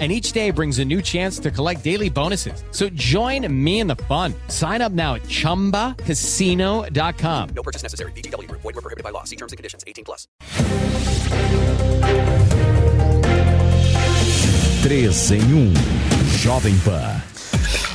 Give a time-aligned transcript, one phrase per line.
[0.00, 2.64] and each day brings a new chance to collect daily bonuses.
[2.72, 4.34] So join me in the fun.
[4.48, 7.48] Sign up now at ChumbaCasino.com.
[7.54, 8.10] No purchase necessary.
[8.12, 8.50] BGW.
[8.50, 9.22] Void were prohibited by law.
[9.22, 9.84] See terms and conditions.
[9.86, 10.26] 18 plus.
[14.82, 15.74] 3 em 1.
[16.42, 17.22] Jovem Pan.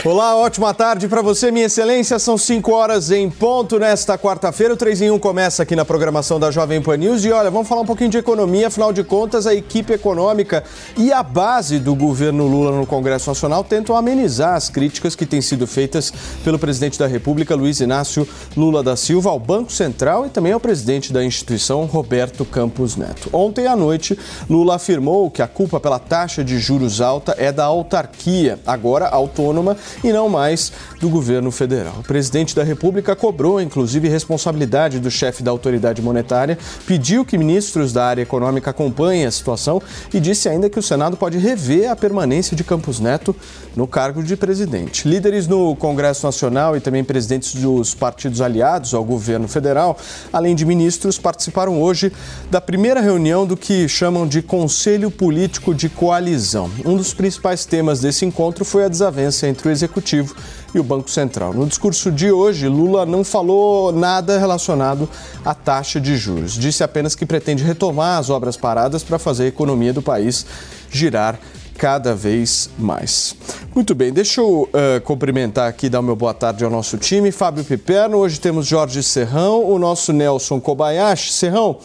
[0.05, 2.17] Olá, ótima tarde para você, minha excelência.
[2.19, 4.73] São 5 horas em ponto nesta quarta-feira.
[4.73, 7.25] O 3 em 1 começa aqui na programação da Jovem Pan News.
[7.25, 8.67] E olha, vamos falar um pouquinho de economia.
[8.67, 10.63] Afinal de contas, a equipe econômica
[10.95, 15.41] e a base do governo Lula no Congresso Nacional tentam amenizar as críticas que têm
[15.41, 16.13] sido feitas
[16.45, 18.25] pelo presidente da República, Luiz Inácio
[18.55, 23.29] Lula da Silva, ao Banco Central e também ao presidente da instituição, Roberto Campos Neto.
[23.33, 24.17] Ontem à noite,
[24.49, 29.75] Lula afirmou que a culpa pela taxa de juros alta é da autarquia, agora autônoma
[30.03, 31.95] e não mais do governo federal.
[31.99, 37.93] O presidente da República cobrou, inclusive, responsabilidade do chefe da autoridade monetária, pediu que ministros
[37.93, 39.81] da área econômica acompanhem a situação
[40.13, 43.35] e disse ainda que o Senado pode rever a permanência de Campos Neto
[43.75, 45.07] no cargo de presidente.
[45.07, 49.97] Líderes no Congresso Nacional e também presidentes dos partidos aliados ao governo federal,
[50.31, 52.11] além de ministros, participaram hoje
[52.49, 56.69] da primeira reunião do que chamam de Conselho Político de Coalizão.
[56.85, 60.35] Um dos principais temas desse encontro foi a desavença entre o Executivo
[60.73, 61.53] e o Banco Central.
[61.53, 65.09] No discurso de hoje, Lula não falou nada relacionado
[65.43, 66.53] à taxa de juros.
[66.53, 70.45] Disse apenas que pretende retomar as obras paradas para fazer a economia do país
[70.91, 71.39] girar
[71.79, 73.33] cada vez mais.
[73.73, 77.31] Muito bem, deixa eu uh, cumprimentar aqui, dar o meu boa tarde ao nosso time.
[77.31, 81.31] Fábio Piperno, hoje temos Jorge Serrão, o nosso Nelson Kobayashi.
[81.31, 81.79] Serrão,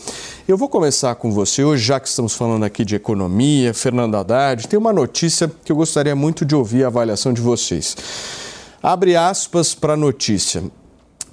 [0.49, 4.67] eu vou começar com você hoje, já que estamos falando aqui de economia, Fernando Haddad,
[4.67, 7.97] tem uma notícia que eu gostaria muito de ouvir a avaliação de vocês.
[8.83, 10.65] Abre aspas para a notícia.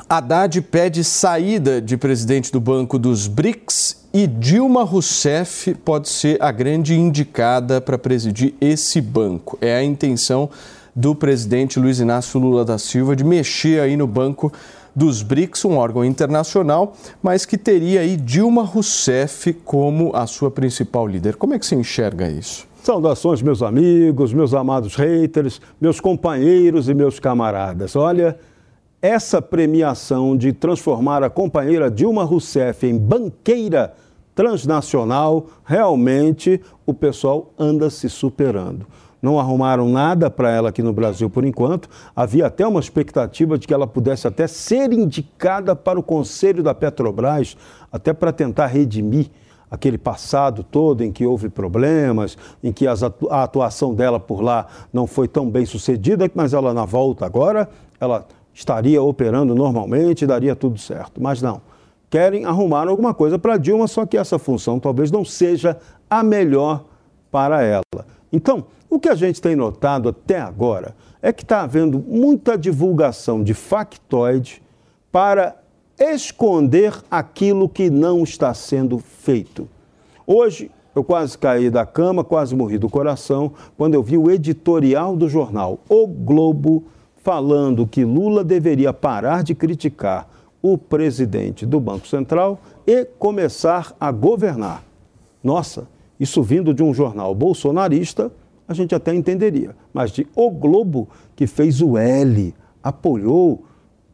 [0.09, 6.51] Haddad pede saída de presidente do Banco dos BRICS e Dilma Rousseff pode ser a
[6.51, 9.57] grande indicada para presidir esse banco.
[9.61, 10.49] É a intenção
[10.95, 14.51] do presidente Luiz Inácio Lula da Silva de mexer aí no Banco
[14.93, 21.07] dos BRICS, um órgão internacional, mas que teria aí Dilma Rousseff como a sua principal
[21.07, 21.37] líder.
[21.37, 22.67] Como é que você enxerga isso?
[22.83, 27.95] Saudações, meus amigos, meus amados haters, meus companheiros e meus camaradas.
[27.95, 28.37] Olha,
[29.01, 33.93] essa premiação de transformar a companheira Dilma Rousseff em banqueira
[34.35, 38.85] transnacional, realmente o pessoal anda se superando.
[39.21, 41.89] Não arrumaram nada para ela aqui no Brasil por enquanto.
[42.15, 46.73] Havia até uma expectativa de que ela pudesse até ser indicada para o conselho da
[46.73, 47.55] Petrobras,
[47.91, 49.29] até para tentar redimir
[49.69, 52.93] aquele passado todo em que houve problemas, em que a
[53.29, 57.69] atuação dela por lá não foi tão bem sucedida, mas ela na volta agora,
[57.99, 61.21] ela estaria operando normalmente, daria tudo certo.
[61.21, 61.61] Mas não.
[62.09, 65.77] Querem arrumar alguma coisa para Dilma, só que essa função talvez não seja
[66.09, 66.83] a melhor
[67.31, 68.05] para ela.
[68.31, 73.41] Então, o que a gente tem notado até agora é que está havendo muita divulgação
[73.41, 74.61] de factoide
[75.11, 75.55] para
[75.97, 79.69] esconder aquilo que não está sendo feito.
[80.27, 85.15] Hoje, eu quase caí da cama, quase morri do coração, quando eu vi o editorial
[85.15, 86.83] do jornal O Globo
[87.23, 90.27] falando que Lula deveria parar de criticar
[90.61, 94.83] o presidente do Banco Central e começar a governar.
[95.43, 95.87] Nossa,
[96.19, 98.31] isso vindo de um jornal bolsonarista,
[98.67, 103.65] a gente até entenderia, mas de O Globo, que fez o L, apoiou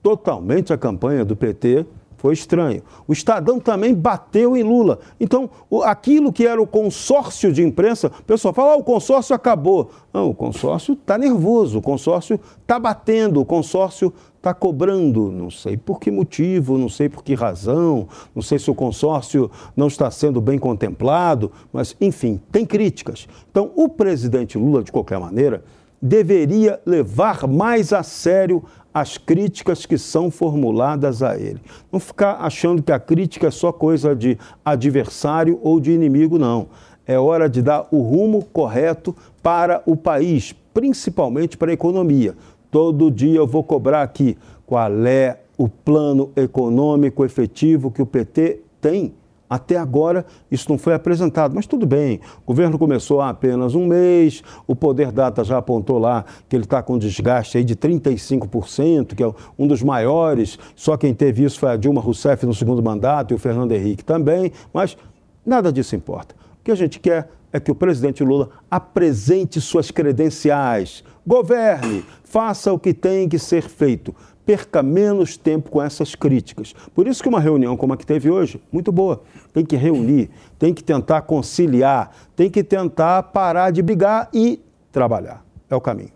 [0.01, 1.85] totalmente a campanha do PT,
[2.17, 2.81] foi estranho.
[3.07, 4.99] O Estadão também bateu em Lula.
[5.19, 5.49] Então,
[5.83, 9.91] aquilo que era o consórcio de imprensa, o pessoal fala, ah, o consórcio acabou.
[10.11, 15.31] Não, o consórcio está nervoso, o consórcio está batendo, o consórcio está cobrando.
[15.31, 19.49] Não sei por que motivo, não sei por que razão, não sei se o consórcio
[19.75, 23.27] não está sendo bem contemplado, mas, enfim, tem críticas.
[23.51, 25.63] Então, o presidente Lula, de qualquer maneira,
[26.01, 28.63] deveria levar mais a sério
[28.99, 31.61] as críticas que são formuladas a ele.
[31.91, 36.67] Não ficar achando que a crítica é só coisa de adversário ou de inimigo, não.
[37.05, 42.35] É hora de dar o rumo correto para o país, principalmente para a economia.
[42.71, 44.35] Todo dia eu vou cobrar aqui
[44.65, 49.13] qual é o plano econômico efetivo que o PT tem
[49.49, 52.19] Até agora isso não foi apresentado, mas tudo bem.
[52.43, 56.65] O governo começou há apenas um mês, o Poder Data já apontou lá que ele
[56.65, 60.59] está com desgaste aí de 35%, que é um dos maiores.
[60.75, 64.03] Só quem teve isso foi a Dilma Rousseff no segundo mandato e o Fernando Henrique
[64.03, 64.97] também, mas
[65.45, 66.35] nada disso importa.
[66.59, 72.73] O que a gente quer é que o presidente Lula apresente suas credenciais, governe, faça
[72.73, 74.13] o que tem que ser feito
[74.47, 76.73] perca menos tempo com essas críticas.
[76.95, 79.21] Por isso que uma reunião como a que teve hoje, muito boa.
[79.53, 85.43] Tem que reunir, tem que tentar conciliar, tem que tentar parar de brigar e trabalhar.
[85.69, 86.11] É o caminho.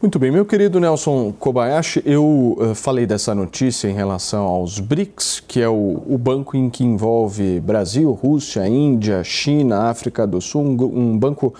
[0.00, 5.42] Muito bem, meu querido Nelson Kobayashi, eu uh, falei dessa notícia em relação aos BRICS,
[5.46, 10.62] que é o, o, banco em que envolve Brasil, Rússia, Índia, China, África do Sul,
[10.62, 11.54] um, um banco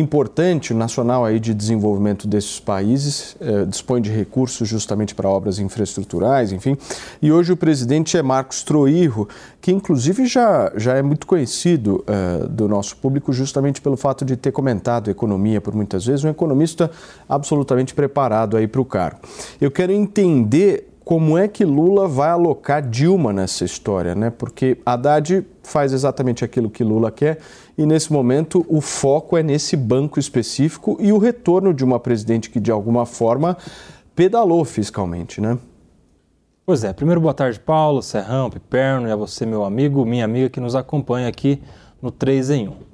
[0.00, 6.52] importante nacional aí de desenvolvimento desses países, eh, dispõe de recursos justamente para obras infraestruturais,
[6.52, 6.76] enfim.
[7.22, 9.28] E hoje o presidente é Marcos Troirro,
[9.60, 14.36] que inclusive já, já é muito conhecido eh, do nosso público justamente pelo fato de
[14.36, 16.90] ter comentado economia por muitas vezes, um economista
[17.28, 19.20] absolutamente preparado aí para o cargo.
[19.60, 24.30] Eu quero entender como é que Lula vai alocar Dilma nessa história, né?
[24.30, 27.40] Porque Haddad faz exatamente aquilo que Lula quer
[27.76, 32.48] e nesse momento o foco é nesse banco específico e o retorno de uma presidente
[32.48, 33.56] que de alguma forma
[34.14, 35.58] pedalou fiscalmente, né?
[36.64, 40.48] Pois é, primeiro boa tarde Paulo, Serrão, Piperno e a você meu amigo, minha amiga
[40.48, 41.60] que nos acompanha aqui
[42.00, 42.89] no 3 em 1.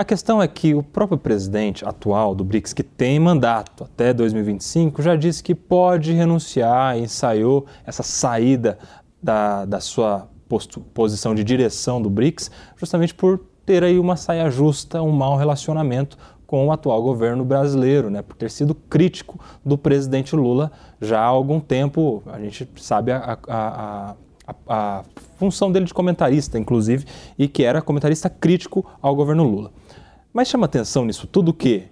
[0.00, 5.02] A questão é que o próprio presidente atual do BRICS, que tem mandato até 2025,
[5.02, 8.78] já disse que pode renunciar ensaiou essa saída
[9.22, 14.50] da, da sua posto, posição de direção do BRICS, justamente por ter aí uma saia
[14.50, 16.16] justa, um mau relacionamento
[16.46, 21.26] com o atual governo brasileiro, né, por ter sido crítico do presidente Lula já há
[21.26, 22.22] algum tempo.
[22.24, 24.14] A gente sabe a, a
[24.46, 25.04] a, a,
[25.36, 27.06] função dele de comentarista, inclusive,
[27.38, 29.70] e que era comentarista crítico ao governo Lula.
[30.32, 31.88] Mas chama atenção nisso tudo que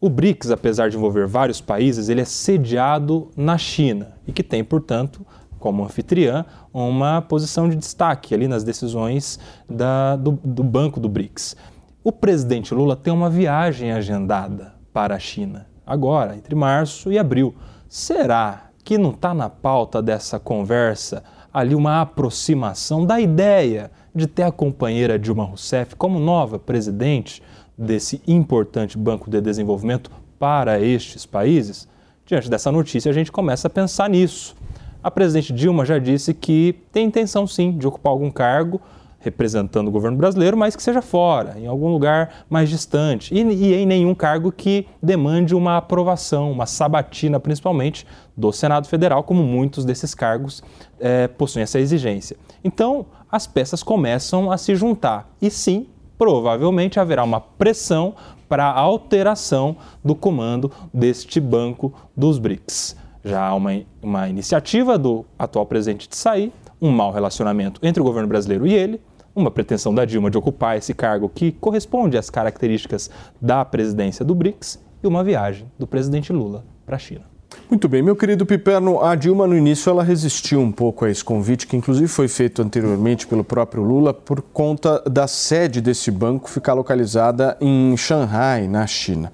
[0.00, 4.62] o BRICS, apesar de envolver vários países, ele é sediado na China e que tem,
[4.62, 5.24] portanto,
[5.58, 9.38] como anfitriã, uma posição de destaque ali nas decisões
[9.68, 11.56] da, do, do Banco do BRICS.
[12.02, 17.54] O presidente Lula tem uma viagem agendada para a China, agora, entre março e abril.
[17.88, 21.22] Será que não está na pauta dessa conversa
[21.52, 27.42] ali uma aproximação da ideia de ter a companheira Dilma Rousseff como nova presidente
[27.76, 31.88] desse importante banco de desenvolvimento para estes países,
[32.24, 34.54] diante dessa notícia a gente começa a pensar nisso.
[35.02, 38.80] A presidente Dilma já disse que tem intenção sim de ocupar algum cargo
[39.26, 43.74] representando o governo brasileiro, mas que seja fora, em algum lugar mais distante, e, e,
[43.74, 48.06] em nenhum cargo que demande uma aprovação, uma sabatina, principalmente
[48.36, 50.62] do Senado Federal, como muitos desses cargos
[51.00, 52.36] é, possuem essa exigência.
[52.62, 55.88] Então, as peças começam a se juntar, e sim,
[56.18, 58.14] provavelmente haverá uma pressão
[58.48, 62.96] para a alteração do comando deste banco dos BRICS.
[63.24, 68.04] Já há uma, uma iniciativa do atual presidente de sair, um mau relacionamento entre o
[68.04, 69.00] governo brasileiro e ele,
[69.34, 73.10] uma pretensão da Dilma de ocupar esse cargo que corresponde às características
[73.40, 77.35] da presidência do BRICS e uma viagem do presidente Lula para a China.
[77.68, 81.24] Muito bem, meu querido Piperno, a Dilma no início ela resistiu um pouco a esse
[81.24, 86.48] convite, que inclusive foi feito anteriormente pelo próprio Lula, por conta da sede desse banco
[86.48, 89.32] ficar localizada em Xangai, na China,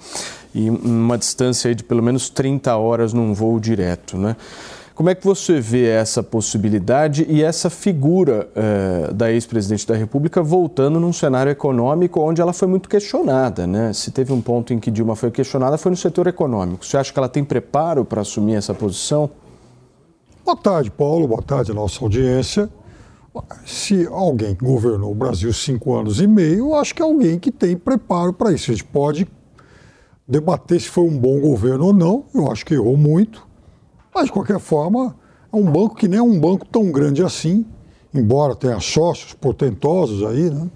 [0.55, 4.35] e uma distância de pelo menos 30 horas num voo direto, né?
[5.03, 10.41] Como é que você vê essa possibilidade e essa figura eh, da ex-presidente da República
[10.41, 13.67] voltando num cenário econômico onde ela foi muito questionada?
[13.67, 13.93] Né?
[13.93, 16.87] Se teve um ponto em que Dilma foi questionada, foi no setor econômico.
[16.87, 19.29] Você acha que ela tem preparo para assumir essa posição?
[20.45, 21.27] Boa tarde, Paulo.
[21.27, 22.71] Boa tarde, nossa audiência.
[23.67, 27.51] Se alguém governou o Brasil cinco anos e meio, eu acho que é alguém que
[27.51, 28.71] tem preparo para isso.
[28.71, 29.27] A gente pode
[30.29, 32.27] debater se foi um bom governo ou não.
[32.33, 33.51] Eu acho que errou muito
[34.15, 35.17] mas, de qualquer forma,
[35.53, 37.65] é um banco que nem é um banco tão grande assim,
[38.13, 40.69] embora tenha sócios portentosos aí, né?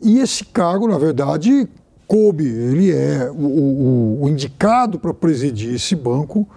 [0.00, 1.68] E esse cargo, na verdade,
[2.06, 6.48] coube, ele é o, o, o indicado para presidir esse banco,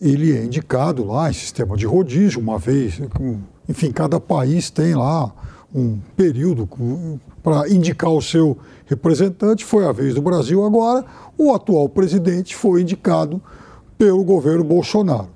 [0.00, 3.00] ele é indicado lá em sistema de rodízio, uma vez,
[3.68, 5.32] enfim, cada país tem lá
[5.74, 6.68] um período
[7.42, 11.04] para indicar o seu representante, foi a vez do Brasil agora,
[11.36, 13.42] o atual presidente foi indicado
[14.00, 15.28] pelo governo Bolsonaro.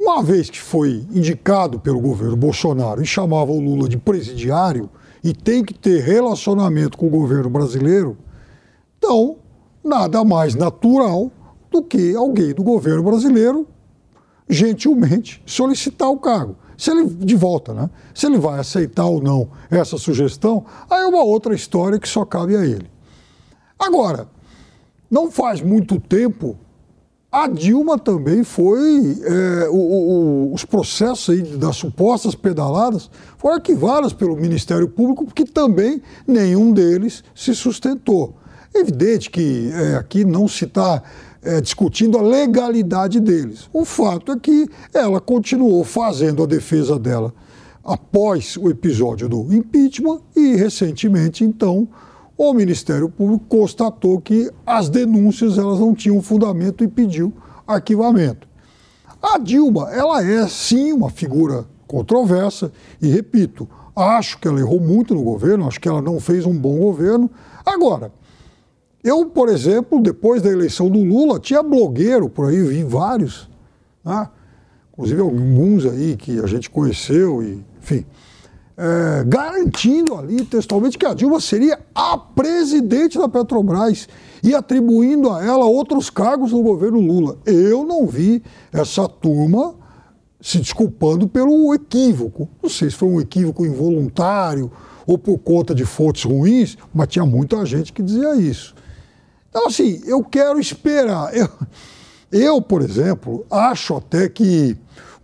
[0.00, 4.88] Uma vez que foi indicado pelo governo Bolsonaro e chamava o Lula de presidiário
[5.22, 8.16] e tem que ter relacionamento com o governo brasileiro,
[8.96, 9.36] então
[9.84, 11.30] nada mais natural
[11.70, 13.68] do que alguém do governo brasileiro
[14.48, 16.56] gentilmente solicitar o cargo.
[16.78, 17.90] Se ele, de volta, né?
[18.14, 22.24] Se ele vai aceitar ou não essa sugestão, aí é uma outra história que só
[22.24, 22.90] cabe a ele.
[23.78, 24.26] Agora,
[25.10, 26.56] não faz muito tempo,
[27.32, 29.18] a Dilma também foi.
[29.24, 36.02] É, o, o, os processos das supostas pedaladas foram arquivados pelo Ministério Público, porque também
[36.26, 38.34] nenhum deles se sustentou.
[38.74, 41.02] Evidente que é, aqui não se está
[41.42, 43.68] é, discutindo a legalidade deles.
[43.72, 47.32] O fato é que ela continuou fazendo a defesa dela
[47.82, 51.88] após o episódio do impeachment e, recentemente, então,
[52.36, 57.32] o Ministério Público constatou que as denúncias elas não tinham fundamento e pediu
[57.66, 58.48] arquivamento.
[59.22, 65.14] A Dilma, ela é sim uma figura controversa e repito, acho que ela errou muito
[65.14, 67.30] no governo, acho que ela não fez um bom governo.
[67.64, 68.10] Agora,
[69.04, 73.48] eu, por exemplo, depois da eleição do Lula, tinha blogueiro por aí, vi vários,
[74.04, 74.28] né?
[74.92, 78.06] inclusive alguns aí que a gente conheceu, e, enfim,
[78.76, 84.08] é, garantindo ali textualmente que a Dilma seria a presidente da Petrobras
[84.42, 87.38] e atribuindo a ela outros cargos no governo Lula.
[87.44, 89.74] Eu não vi essa turma
[90.40, 92.48] se desculpando pelo equívoco.
[92.62, 94.70] Não sei se foi um equívoco involuntário
[95.06, 98.74] ou por conta de fontes ruins, mas tinha muita gente que dizia isso.
[99.48, 101.32] Então, assim, eu quero esperar.
[101.36, 101.48] Eu,
[102.32, 104.76] eu por exemplo, acho até que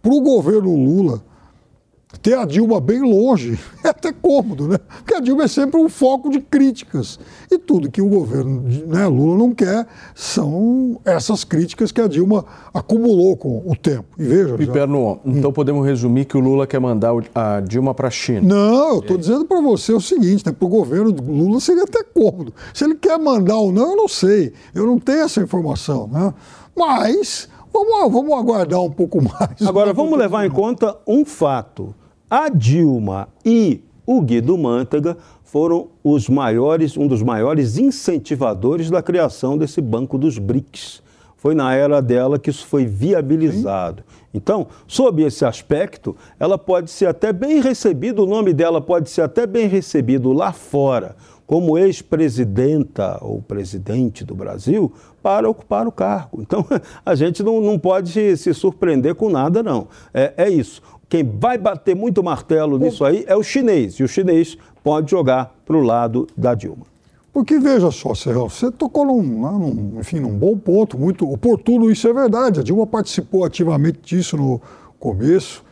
[0.03, 1.25] para o governo Lula
[2.23, 4.79] ter a Dilma bem longe é até cômodo, né?
[4.79, 7.19] Porque a Dilma é sempre um foco de críticas.
[7.51, 12.45] E tudo que o governo né, Lula não quer são essas críticas que a Dilma
[12.73, 14.07] acumulou com o tempo.
[14.19, 14.57] E veja.
[14.57, 15.39] Piperno, já...
[15.39, 18.43] então podemos resumir que o Lula quer mandar a Dilma para a China.
[18.43, 22.03] Não, eu estou dizendo para você o seguinte: né, para o governo Lula seria até
[22.03, 22.53] cômodo.
[22.75, 24.53] Se ele quer mandar ou não, eu não sei.
[24.75, 26.09] Eu não tenho essa informação.
[26.09, 26.35] Né?
[26.77, 27.49] Mas.
[27.71, 29.61] Vamos, vamos aguardar um pouco mais.
[29.67, 31.95] Agora, vamos levar em conta um fato.
[32.31, 39.57] A Dilma e o Guido Mantega foram os maiores, um dos maiores incentivadores da criação
[39.57, 41.03] desse banco dos BRICS.
[41.39, 44.03] Foi na era dela que isso foi viabilizado.
[44.07, 44.19] Sim.
[44.35, 49.23] Então, sob esse aspecto, ela pode ser até bem recebida, o nome dela pode ser
[49.23, 51.17] até bem recebido lá fora,
[51.47, 54.93] como ex-presidenta ou presidente do Brasil,
[55.23, 56.43] para ocupar o cargo.
[56.43, 56.63] Então,
[57.07, 59.89] a gente não, não pode se surpreender com nada, não.
[60.13, 60.83] É, é isso.
[61.09, 65.55] Quem vai bater muito martelo nisso aí é o chinês, e o chinês pode jogar
[65.65, 66.87] para o lado da Dilma.
[67.33, 72.09] Porque veja só, Serrão, você tocou num, num, enfim, num bom ponto, muito oportuno, isso
[72.09, 72.61] é verdade.
[72.61, 74.61] A Dilma participou ativamente disso no
[74.99, 75.65] começo.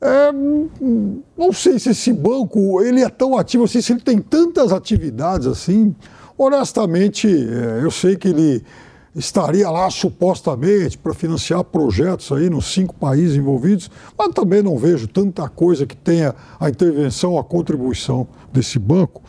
[0.00, 4.72] É, não sei se esse banco ele é tão ativo assim, se ele tem tantas
[4.72, 5.94] atividades assim.
[6.36, 8.64] Honestamente, é, eu sei que ele
[9.14, 15.08] estaria lá supostamente para financiar projetos aí nos cinco países envolvidos, mas também não vejo
[15.08, 19.22] tanta coisa que tenha a intervenção, a contribuição desse banco.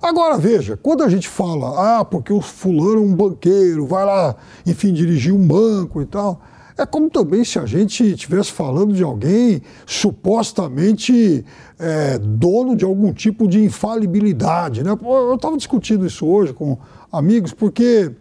[0.00, 4.36] Agora veja, quando a gente fala, ah, porque o fulano é um banqueiro, vai lá,
[4.64, 6.40] enfim, dirigir um banco e tal,
[6.76, 11.44] é como também se a gente estivesse falando de alguém supostamente
[11.76, 14.84] é, dono de algum tipo de infalibilidade.
[14.84, 14.96] Né?
[15.02, 16.78] Eu estava discutindo isso hoje com
[17.10, 18.12] amigos, porque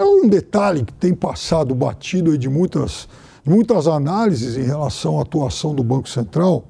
[0.00, 3.06] é um detalhe que tem passado batido de muitas,
[3.44, 6.64] muitas análises em relação à atuação do Banco Central.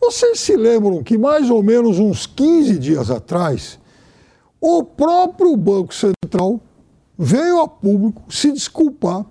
[0.00, 3.80] Vocês se lembram que mais ou menos uns 15 dias atrás,
[4.60, 6.60] o próprio Banco Central
[7.18, 9.26] veio a público se desculpar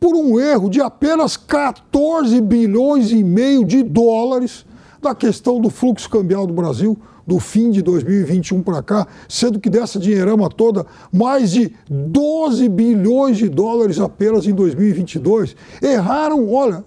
[0.00, 4.66] por um erro de apenas 14 bilhões e meio de dólares
[5.00, 6.98] na questão do fluxo cambial do Brasil
[7.28, 13.36] do fim de 2021 para cá, sendo que dessa dinheirama toda, mais de 12 bilhões
[13.36, 15.54] de dólares apenas em 2022.
[15.82, 16.82] Erraram, olha,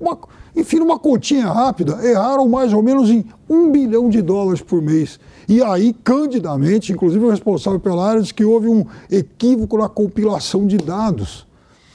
[0.00, 0.18] uma,
[0.56, 5.20] enfim, uma continha rápida, erraram mais ou menos em um bilhão de dólares por mês.
[5.48, 10.66] E aí, candidamente, inclusive o responsável pela área, disse que houve um equívoco na compilação
[10.66, 11.46] de dados.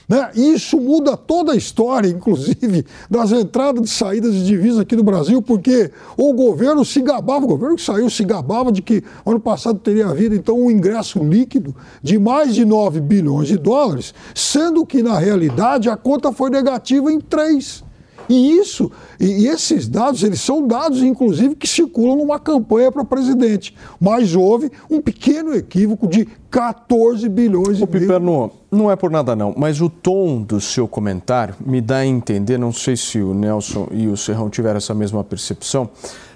[0.09, 0.31] Né?
[0.33, 5.39] Isso muda toda a história, inclusive, das entradas e saídas de divisas aqui no Brasil,
[5.39, 9.77] porque o governo se gabava, o governo que saiu se gabava de que ano passado
[9.77, 15.03] teria havido, então, um ingresso líquido de mais de 9 bilhões de dólares, sendo que,
[15.03, 17.88] na realidade, a conta foi negativa em 3.
[18.29, 23.75] E isso, e esses dados, eles são dados, inclusive, que circulam numa campanha para presidente.
[23.99, 29.53] Mas houve um pequeno equívoco de 14 bilhões de Piperno, não é por nada não,
[29.57, 33.87] mas o tom do seu comentário me dá a entender, não sei se o Nelson
[33.91, 35.89] e o Serrão tiveram essa mesma percepção,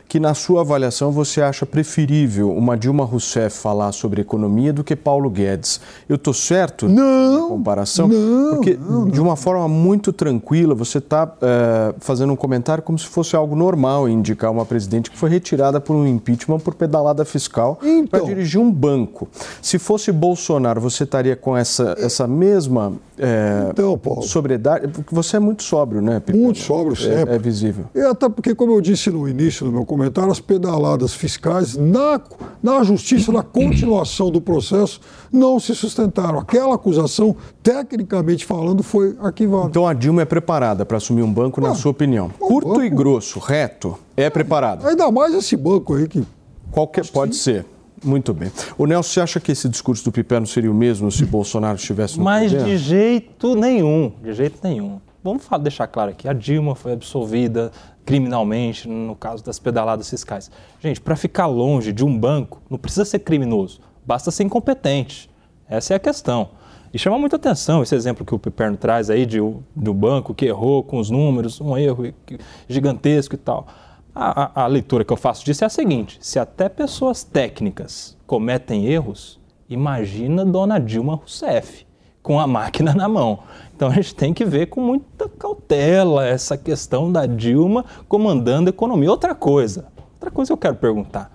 [0.07, 4.95] que, na sua avaliação, você acha preferível uma Dilma Rousseff falar sobre economia do que
[4.95, 5.81] Paulo Guedes.
[6.07, 8.07] Eu estou certo Não, na comparação?
[8.07, 11.33] não, Porque, não, de uma forma muito tranquila, você está
[11.99, 15.95] fazendo um comentário como se fosse algo normal indicar uma presidente que foi retirada por
[15.95, 18.25] um impeachment por pedalada fiscal para Então.
[18.25, 19.27] dirigir um banco.
[19.61, 24.23] Se fosse Bolsonaro, você estaria com essa, essa mesma é, Então, Paulo.
[24.23, 24.87] sobriedade?
[24.87, 26.43] Porque você é muito sóbrio, né, Piperno?
[26.43, 27.31] Muito sóbrio sempre.
[27.31, 27.85] É, é visível.
[27.93, 32.19] E até porque, como eu disse no início do meu comentário, as pedaladas fiscais na,
[32.61, 34.99] na justiça, na continuação do processo,
[35.31, 36.39] não se sustentaram.
[36.39, 39.67] Aquela acusação, tecnicamente falando, foi arquivada.
[39.67, 42.31] Então a Dilma é preparada para assumir um banco, na Ah, sua opinião?
[42.41, 44.87] um Curto e banco- grosso, reto, é preparada.
[44.87, 46.23] Ainda mais esse banco aí que.
[46.71, 47.65] Qualquer, pode ser.
[48.03, 48.51] Muito bem.
[48.77, 52.17] O Nelson, você acha que esse discurso do Piperno seria o mesmo se Bolsonaro estivesse
[52.17, 52.65] no Mas poder?
[52.65, 54.99] de jeito nenhum, de jeito nenhum.
[55.23, 57.71] Vamos deixar claro aqui, a Dilma foi absolvida
[58.05, 60.51] criminalmente no caso das pedaladas fiscais.
[60.81, 65.29] Gente, para ficar longe de um banco, não precisa ser criminoso, basta ser incompetente.
[65.69, 66.49] Essa é a questão.
[66.93, 70.45] E chama muita atenção esse exemplo que o Piperno traz aí de, um banco que
[70.45, 72.13] errou com os números, um erro
[72.67, 73.65] gigantesco e tal.
[74.15, 78.17] A, a- a leitura que eu faço disso é a seguinte: se até pessoas técnicas
[78.27, 79.39] cometem erros,
[79.69, 81.85] imagina Dona Dilma Rousseff
[82.21, 83.39] com a máquina na mão.
[83.75, 88.71] Então a gente tem que ver com muita cautela essa questão da Dilma comandando a
[88.71, 89.09] economia.
[89.09, 91.31] Outra coisa, outra coisa que eu quero perguntar.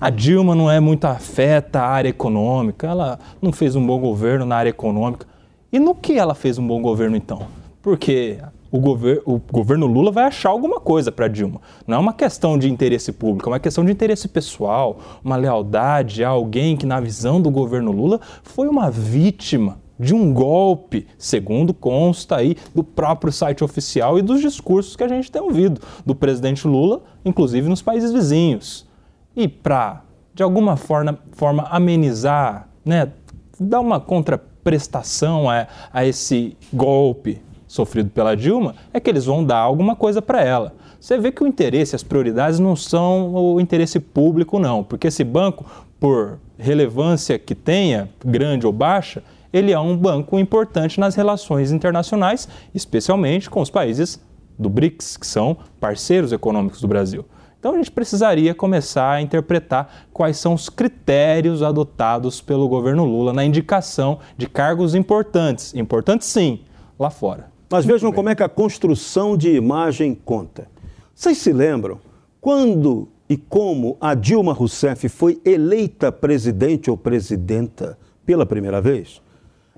[0.00, 4.44] A Dilma não é muito afeta à área econômica, ela não fez um bom governo
[4.46, 5.26] na área econômica.
[5.72, 7.46] E no que ela fez um bom governo então?
[7.82, 8.38] Porque
[8.74, 11.60] o, gover o governo Lula vai achar alguma coisa para Dilma.
[11.86, 16.24] Não é uma questão de interesse público, é uma questão de interesse pessoal, uma lealdade
[16.24, 21.72] a alguém que, na visão do governo Lula, foi uma vítima de um golpe, segundo
[21.72, 26.12] consta aí do próprio site oficial e dos discursos que a gente tem ouvido do
[26.12, 28.88] presidente Lula, inclusive nos países vizinhos.
[29.36, 30.02] E para,
[30.34, 33.12] de alguma forma, forma amenizar, né,
[33.60, 37.40] dar uma contraprestação a, a esse golpe
[37.74, 40.74] sofrido pela Dilma, é que eles vão dar alguma coisa para ela.
[41.00, 45.24] Você vê que o interesse, as prioridades não são o interesse público, não, porque esse
[45.24, 45.66] banco,
[45.98, 52.48] por relevância que tenha, grande ou baixa, ele é um banco importante nas relações internacionais,
[52.74, 54.20] especialmente com os países
[54.58, 57.24] do BRICS, que são parceiros econômicos do Brasil.
[57.58, 63.32] Então a gente precisaria começar a interpretar quais são os critérios adotados pelo governo Lula
[63.32, 66.60] na indicação de cargos importantes, importantes sim,
[66.98, 67.53] lá fora.
[67.74, 70.68] Mas vejam como é que a construção de imagem conta.
[71.12, 71.98] Vocês se lembram
[72.40, 79.20] quando e como a Dilma Rousseff foi eleita presidente ou presidenta pela primeira vez?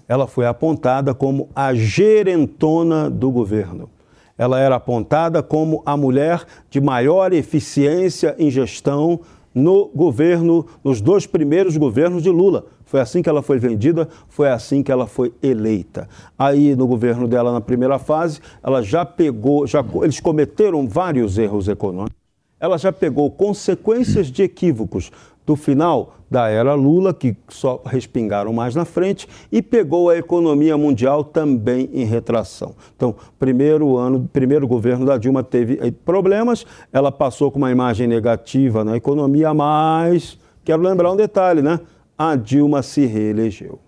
[0.07, 3.89] Ela foi apontada como a gerentona do governo.
[4.37, 9.21] Ela era apontada como a mulher de maior eficiência em gestão
[9.55, 12.67] no governo, nos dois primeiros governos de Lula.
[12.87, 16.09] Foi assim que ela foi vendida, foi assim que ela foi eleita.
[16.39, 21.67] Aí, no governo dela, na primeira fase, ela já pegou, já, eles cometeram vários erros
[21.67, 22.17] econômicos.
[22.59, 25.11] Ela já pegou consequências de equívocos
[25.45, 30.77] do final da era Lula, que só respingaram mais na frente, e pegou a economia
[30.77, 32.75] mundial também em retração.
[32.97, 38.09] Então, primeiro ano, primeiro governo da Dilma teve eh, problemas, ela passou com uma imagem
[38.09, 41.79] negativa na economia, mas quero lembrar um detalhe, né?
[42.17, 43.79] A Dilma se reelegeu.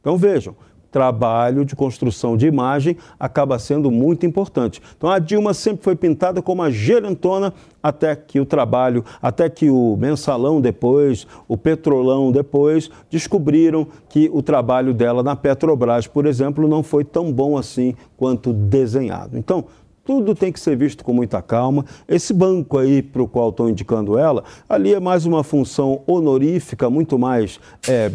[0.00, 0.54] Então vejam,
[0.94, 4.80] trabalho de construção de imagem acaba sendo muito importante.
[4.96, 9.68] Então a Dilma sempre foi pintada como a gerentona até que o trabalho, até que
[9.68, 16.68] o mensalão depois, o petrolão depois, descobriram que o trabalho dela na Petrobras, por exemplo,
[16.68, 19.36] não foi tão bom assim quanto desenhado.
[19.36, 19.64] Então,
[20.04, 21.84] tudo tem que ser visto com muita calma.
[22.06, 26.90] Esse banco aí para o qual estou indicando ela, ali é mais uma função honorífica,
[26.90, 28.10] muito mais é,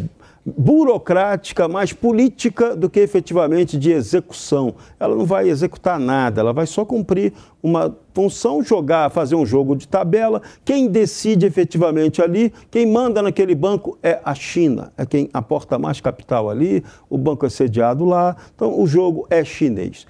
[0.56, 4.74] burocrática, mais política do que efetivamente de execução.
[4.98, 7.32] Ela não vai executar nada, ela vai só cumprir
[7.62, 10.42] uma função, jogar, fazer um jogo de tabela.
[10.64, 16.00] Quem decide efetivamente ali, quem manda naquele banco é a China, é quem aporta mais
[16.00, 18.36] capital ali, o banco é sediado lá.
[18.54, 20.06] Então o jogo é chinês.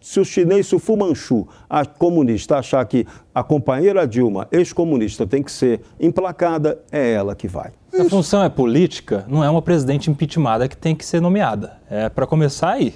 [0.00, 5.26] Se o chinês, se o Fu Manchu, a comunista, achar que a companheira Dilma, ex-comunista,
[5.26, 7.72] tem que ser emplacada, é ela que vai.
[7.94, 11.78] Se a função é política, não é uma presidente impeachmentada que tem que ser nomeada.
[11.88, 12.94] É para começar aí.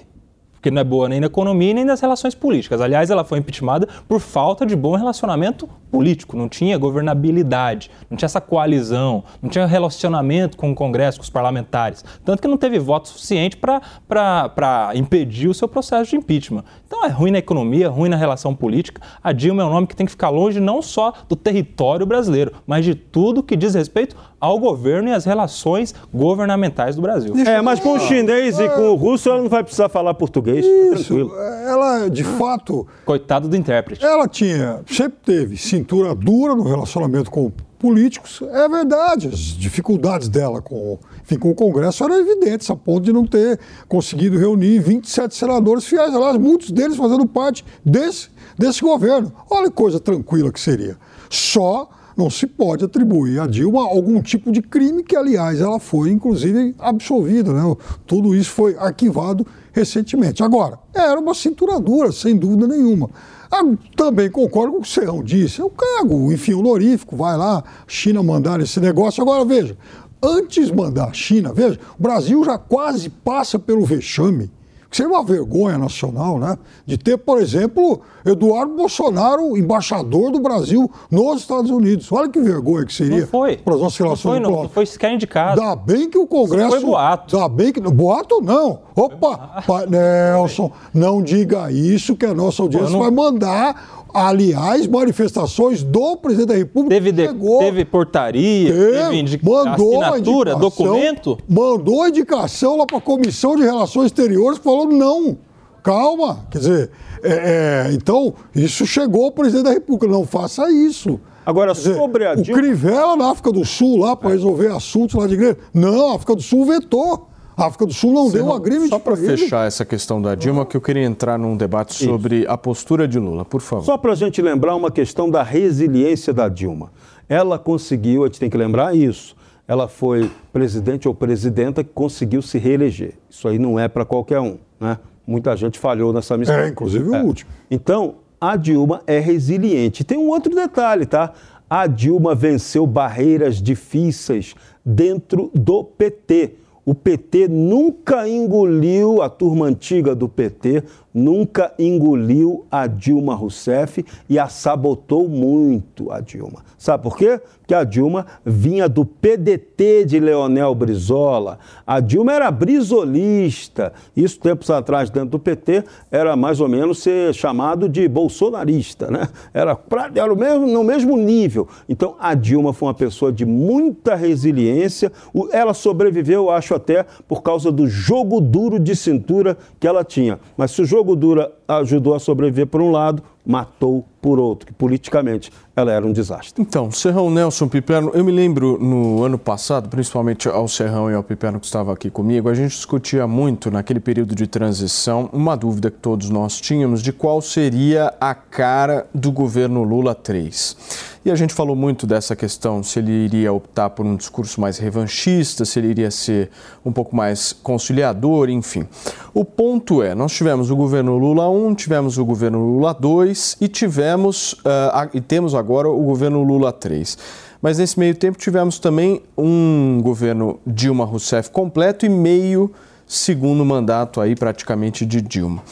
[0.55, 2.81] Porque não é boa nem na economia nem nas relações políticas.
[2.81, 8.27] Aliás, ela foi impeachmentada por falta de bom relacionamento político, não tinha governabilidade, não tinha
[8.27, 12.05] essa coalizão, não tinha relacionamento com o Congresso, com os parlamentares.
[12.25, 16.65] Tanto que não teve voto suficiente para impedir o seu processo de impeachment.
[16.87, 19.01] Então é ruim na economia, ruim na relação política.
[19.23, 22.53] A Dilma é um nome que tem que ficar longe não só do território brasileiro,
[22.67, 27.35] mas de tudo que diz respeito ao governo e às relações governamentais do Brasil.
[27.37, 30.65] É, mas com o chinês e com o russo ela não vai precisar falar português.
[30.65, 31.35] Isso, Tranquilo.
[31.67, 34.05] ela de fato, Coitado do intérprete.
[34.05, 38.43] ela tinha, sempre teve cintura dura no relacionamento com políticos.
[38.51, 43.13] É verdade, as dificuldades dela com, enfim, com o Congresso eram evidentes, a ponto de
[43.13, 49.33] não ter conseguido reunir 27 senadores fiéis, aliás, muitos deles fazendo parte desse, desse governo.
[49.49, 50.97] Olha que coisa tranquila que seria.
[51.31, 56.11] Só não se pode atribuir a Dilma algum tipo de crime, que, aliás, ela foi,
[56.11, 57.53] inclusive, absolvida.
[57.53, 57.77] Né?
[58.05, 60.43] Tudo isso foi arquivado recentemente.
[60.43, 63.09] Agora, era uma cintura dura, sem dúvida nenhuma.
[63.49, 63.63] Ah,
[63.95, 65.61] também concordo com o que o Serrão disse.
[65.61, 69.23] É um cargo, enfim, honorífico, vai lá, China mandar esse negócio.
[69.23, 69.79] Agora, veja,
[70.21, 74.51] antes mandar a China, veja, o Brasil já quase passa pelo vexame
[74.91, 76.57] seria uma vergonha nacional, né?
[76.87, 82.11] De ter, por exemplo, Eduardo Bolsonaro, embaixador do Brasil nos Estados Unidos.
[82.11, 83.57] Olha que vergonha que seria Não foi.
[83.57, 85.61] para as nossas Não relações foi, não, não foi sequer indicado.
[85.61, 86.69] Ainda bem que o Congresso.
[86.69, 87.37] Isso foi boato.
[87.37, 87.81] Ainda bem que.
[87.81, 88.81] Boato não.
[88.95, 89.63] Opa!
[89.67, 96.17] Pa- Nelson, não diga isso, que a nossa audiência não- vai mandar, aliás, manifestações do
[96.17, 96.95] presidente da República.
[96.95, 97.59] Teve, de- chegou.
[97.61, 101.39] teve portaria, teve Teve, indi- mandou a assinatura, indicação, documento.
[101.49, 105.37] Mandou a indicação lá para a Comissão de Relações Exteriores que falou não.
[105.83, 106.47] Calma.
[106.51, 106.91] Quer dizer,
[107.23, 110.07] é, é, então, isso chegou ao presidente da República.
[110.13, 111.19] Não faça isso.
[111.47, 112.61] Agora, dizer, sobre a o Dilma.
[112.61, 115.57] Crivella na África do Sul lá para resolver assuntos lá de igreja.
[115.73, 117.28] Não, a África do Sul vetou.
[117.59, 120.65] A África do Sul não deu um agreement Só para fechar essa questão da Dilma,
[120.65, 123.85] que eu queria entrar num debate sobre a postura de Lula, por favor.
[123.85, 126.93] Só para a gente lembrar uma questão da resiliência da Dilma.
[127.29, 129.37] Ela conseguiu, a gente tem que lembrar isso.
[129.67, 133.15] Ela foi presidente ou presidenta que conseguiu se reeleger.
[133.29, 134.97] Isso aí não é para qualquer um, né?
[135.27, 136.55] Muita gente falhou nessa missão.
[136.55, 137.51] É, inclusive o último.
[137.69, 140.05] Então, a Dilma é resiliente.
[140.05, 141.33] Tem um outro detalhe, tá?
[141.69, 144.55] A Dilma venceu barreiras difíceis
[144.87, 146.55] dentro do PT.
[146.89, 154.39] O PT nunca engoliu, a turma antiga do PT nunca engoliu a Dilma Rousseff e
[154.39, 156.65] a sabotou muito a Dilma.
[156.77, 157.41] Sabe por quê?
[157.59, 161.59] Porque a Dilma vinha do PDT de Leonel Brizola.
[161.87, 163.93] A Dilma era brisolista.
[164.17, 169.29] Isso tempos atrás dentro do PT era mais ou menos ser chamado de bolsonarista, né?
[169.53, 171.69] Era, pra- era mesmo, no mesmo nível.
[171.89, 175.13] Então a Dilma foi uma pessoa de muita resiliência.
[175.53, 180.39] Ela sobreviveu, acho até, por causa do jogo duro de cintura que ela tinha.
[180.57, 184.73] Mas se o jogo duro ajudou a sobreviver por um lado, matou por outro, que
[184.73, 186.61] politicamente ela era um desastre.
[186.61, 191.23] Então, Serrão Nelson Piperno, eu me lembro no ano passado, principalmente ao Serrão e ao
[191.23, 195.91] Piperno que estava aqui comigo, a gente discutia muito naquele período de transição uma dúvida
[195.91, 201.18] que todos nós tínhamos de qual seria a cara do governo Lula 3.
[201.29, 204.79] E a gente falou muito dessa questão, se ele iria optar por um discurso mais
[204.79, 206.49] revanchista, se ele iria ser
[206.83, 208.87] um pouco mais conciliador, enfim.
[209.35, 213.69] O ponto é, nós tivemos o governo Lula 1, tivemos o governo Lula 2 e
[213.69, 217.19] tivemos a- e temos agora o governo Lula 3.
[217.61, 222.73] Mas nesse meio tempo tivemos também um governo Dilma Rousseff completo e meio
[223.07, 225.63] segundo mandato aí praticamente de Dilma.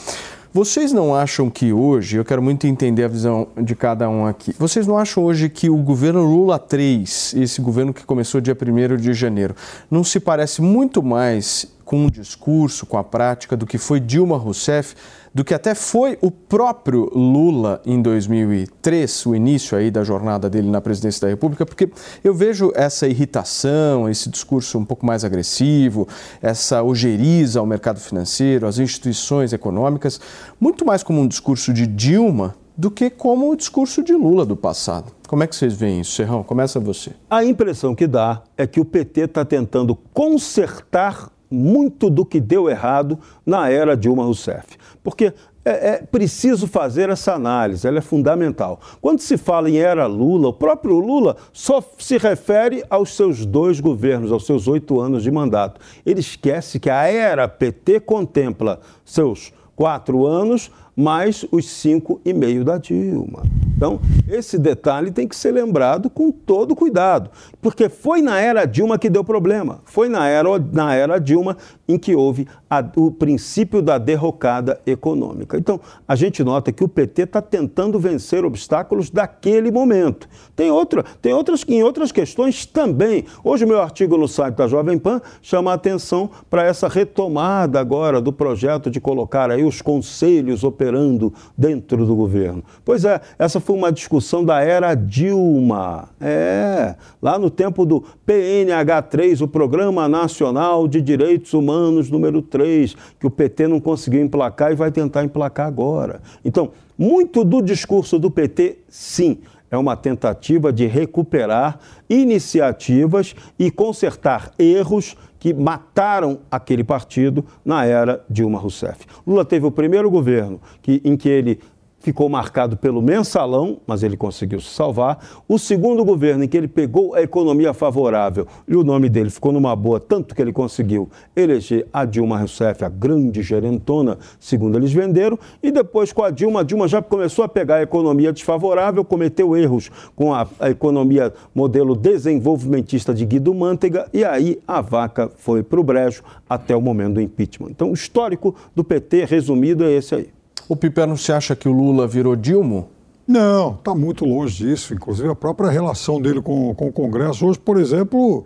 [0.56, 4.54] Vocês não acham que hoje, eu quero muito entender a visão de cada um aqui,
[4.58, 8.96] vocês não acham hoje que o governo Lula 3, esse governo que começou dia 1
[8.96, 9.54] de janeiro,
[9.90, 14.38] não se parece muito mais com o discurso, com a prática, do que foi Dilma
[14.38, 14.94] Rousseff,
[15.36, 20.70] do que até foi o próprio Lula em 2003, o início aí da jornada dele
[20.70, 21.90] na presidência da República, porque
[22.24, 26.08] eu vejo essa irritação, esse discurso um pouco mais agressivo,
[26.40, 30.18] essa ojeriza ao mercado financeiro, às instituições econômicas,
[30.58, 34.56] muito mais como um discurso de Dilma do que como o discurso de Lula do
[34.56, 35.12] passado.
[35.28, 36.42] Como é que vocês veem isso, Serrão?
[36.42, 37.10] Começa você.
[37.28, 42.68] A impressão que dá é que o PT está tentando consertar muito do que deu
[42.68, 44.76] errado na era Dilma Rousseff.
[45.06, 45.32] Porque
[45.64, 48.80] é, é preciso fazer essa análise, ela é fundamental.
[49.00, 53.78] Quando se fala em era Lula, o próprio Lula só se refere aos seus dois
[53.78, 55.80] governos, aos seus oito anos de mandato.
[56.04, 62.64] Ele esquece que a era PT contempla seus quatro anos mais os cinco e meio
[62.64, 63.42] da Dilma.
[63.76, 67.30] Então, esse detalhe tem que ser lembrado com todo cuidado,
[67.60, 69.80] porque foi na era Dilma que deu problema.
[69.84, 75.58] Foi na era, na era Dilma em que houve a, o princípio da derrocada econômica.
[75.58, 75.78] Então,
[76.08, 80.26] a gente nota que o PT está tentando vencer obstáculos daquele momento.
[80.54, 83.26] Tem, outra, tem outras em outras questões também.
[83.44, 87.78] Hoje, o meu artigo no site da Jovem Pan chama a atenção para essa retomada
[87.78, 92.62] agora do projeto de colocar aí os conselhos operando dentro do governo.
[92.84, 96.08] Pois é, essa foi uma discussão da era Dilma.
[96.20, 103.26] É, lá no tempo do PNH3, o Programa Nacional de Direitos Humanos número 3, que
[103.26, 106.20] o PT não conseguiu emplacar e vai tentar emplacar agora.
[106.44, 109.38] Então, muito do discurso do PT, sim,
[109.70, 118.20] é uma tentativa de recuperar iniciativas e consertar erros que mataram aquele partido na era
[118.28, 119.06] Dilma Rousseff.
[119.24, 121.60] Lula teve o primeiro governo que, em que ele
[122.00, 125.18] ficou marcado pelo mensalão, mas ele conseguiu se salvar.
[125.48, 129.52] O segundo governo, em que ele pegou a economia favorável e o nome dele ficou
[129.52, 134.92] numa boa, tanto que ele conseguiu eleger a Dilma Rousseff, a grande gerentona, segundo eles
[134.92, 135.38] venderam.
[135.62, 139.56] E depois, com a Dilma, a Dilma já começou a pegar a economia desfavorável, cometeu
[139.56, 145.62] erros com a, a economia modelo desenvolvimentista de Guido Mantega, e aí a vaca foi
[145.62, 147.70] para o brejo até o momento do impeachment.
[147.70, 150.35] Então, o histórico do PT, resumido, é esse aí.
[150.68, 152.86] O Piperno, você acha que o Lula virou Dilma?
[153.26, 154.94] Não, está muito longe disso.
[154.94, 157.46] Inclusive, a própria relação dele com, com o Congresso.
[157.46, 158.44] Hoje, por exemplo,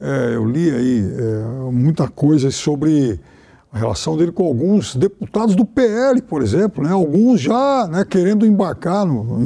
[0.00, 3.20] é, eu li aí é, muita coisa sobre
[3.72, 6.90] a relação dele com alguns deputados do PL, por exemplo, né?
[6.90, 9.44] alguns já né, querendo embarcar, no,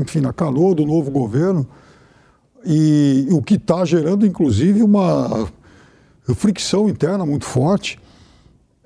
[0.00, 1.66] enfim, na canoa do novo governo,
[2.64, 5.48] e o que está gerando, inclusive, uma
[6.34, 7.98] fricção interna muito forte.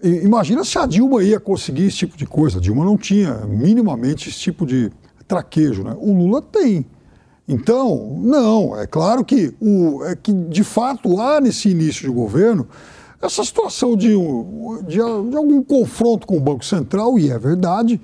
[0.03, 2.59] Imagina se a Dilma ia conseguir esse tipo de coisa.
[2.59, 4.91] A Dilma não tinha minimamente esse tipo de
[5.27, 5.83] traquejo.
[5.83, 5.97] Né?
[5.99, 6.85] O Lula tem.
[7.47, 12.67] Então, não, é claro que, o, é que de fato há nesse início de governo
[13.21, 14.15] essa situação de,
[14.87, 15.01] de, de
[15.37, 18.01] algum confronto com o Banco Central, e é verdade.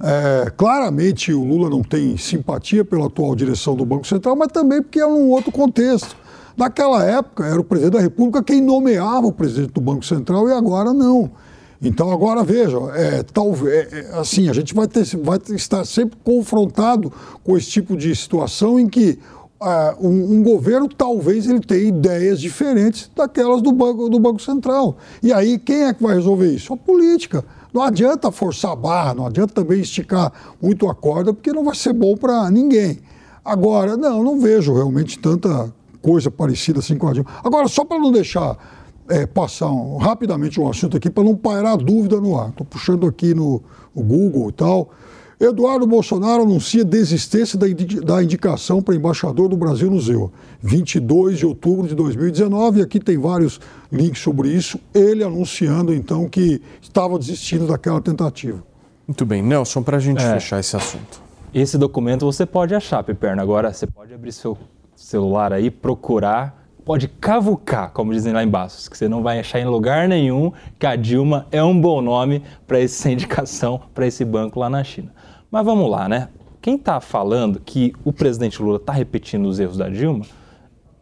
[0.00, 4.82] É, claramente o Lula não tem simpatia pela atual direção do Banco Central, mas também
[4.82, 6.16] porque é um outro contexto.
[6.56, 10.52] Naquela época, era o presidente da República quem nomeava o presidente do Banco Central e
[10.52, 11.30] agora não.
[11.82, 16.16] Então, agora veja, é, talvez, é, é, assim, a gente vai, ter, vai estar sempre
[16.24, 17.12] confrontado
[17.42, 19.18] com esse tipo de situação em que
[19.62, 24.96] é, um, um, governo talvez ele tenha ideias diferentes daquelas do Banco, do banco Central.
[25.22, 26.72] E aí, quem é que vai resolver isso?
[26.72, 27.44] A política.
[27.72, 31.74] Não adianta forçar a barra, não adianta também esticar muito a corda, porque não vai
[31.74, 33.00] ser bom para ninguém.
[33.44, 35.70] Agora, não, não vejo realmente tanta
[36.04, 37.30] coisa parecida assim com a Dilma.
[37.42, 38.58] Agora, só para não deixar
[39.08, 42.50] é, passar um, rapidamente um assunto aqui, para não pairar dúvida no ar.
[42.50, 43.62] Estou puxando aqui no,
[43.96, 44.90] no, Google e tal.
[45.40, 47.66] Eduardo Bolsonaro anuncia desistência da,
[48.04, 50.30] da indicação para embaixador do Brasil no ZEU.
[50.62, 53.58] 22 de outubro de 2019, e aqui tem vários
[53.90, 54.78] links sobre isso.
[54.92, 58.62] Ele anunciando, então, que estava desistindo daquela tentativa.
[59.08, 59.42] Muito bem.
[59.42, 61.22] Nelson, para a gente é, fechar esse assunto.
[61.52, 63.40] Esse documento você pode achar, Piperno.
[63.40, 64.56] Agora, você pode abrir seu
[64.96, 69.64] celular aí, procurar, pode cavucar, como dizem lá embaixo, que você não vai achar em
[69.64, 74.60] lugar nenhum que a Dilma é um bom nome para essa indicação, para esse banco
[74.60, 75.12] lá na China.
[75.50, 76.28] Mas vamos lá, né?
[76.60, 80.24] Quem está falando que o presidente Lula está repetindo os erros da Dilma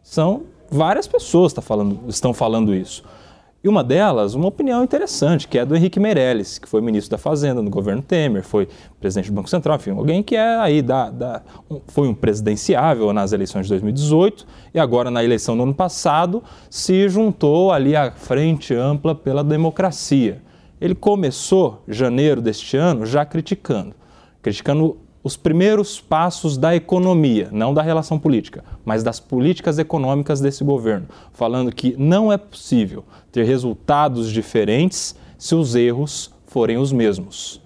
[0.01, 3.03] são várias pessoas tá falando, estão falando isso.
[3.63, 7.17] E uma delas, uma opinião interessante, que é do Henrique Meirelles, que foi ministro da
[7.17, 8.67] Fazenda no governo Temer, foi
[8.99, 13.13] presidente do Banco Central, enfim, alguém que é aí da, da um, foi um presidenciável
[13.13, 18.11] nas eleições de 2018 e agora na eleição do ano passado se juntou ali à
[18.11, 20.41] frente ampla pela democracia.
[20.81, 23.95] Ele começou janeiro deste ano já criticando,
[24.41, 30.63] criticando os primeiros passos da economia, não da relação política, mas das políticas econômicas desse
[30.65, 37.61] governo, falando que não é possível ter resultados diferentes se os erros forem os mesmos.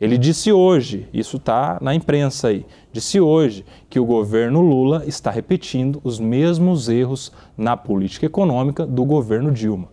[0.00, 5.30] Ele disse hoje, isso está na imprensa aí, disse hoje que o governo Lula está
[5.30, 9.88] repetindo os mesmos erros na política econômica do governo Dilma.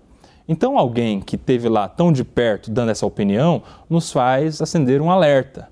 [0.47, 5.11] Então, alguém que teve lá tão de perto dando essa opinião nos faz acender um
[5.11, 5.67] alerta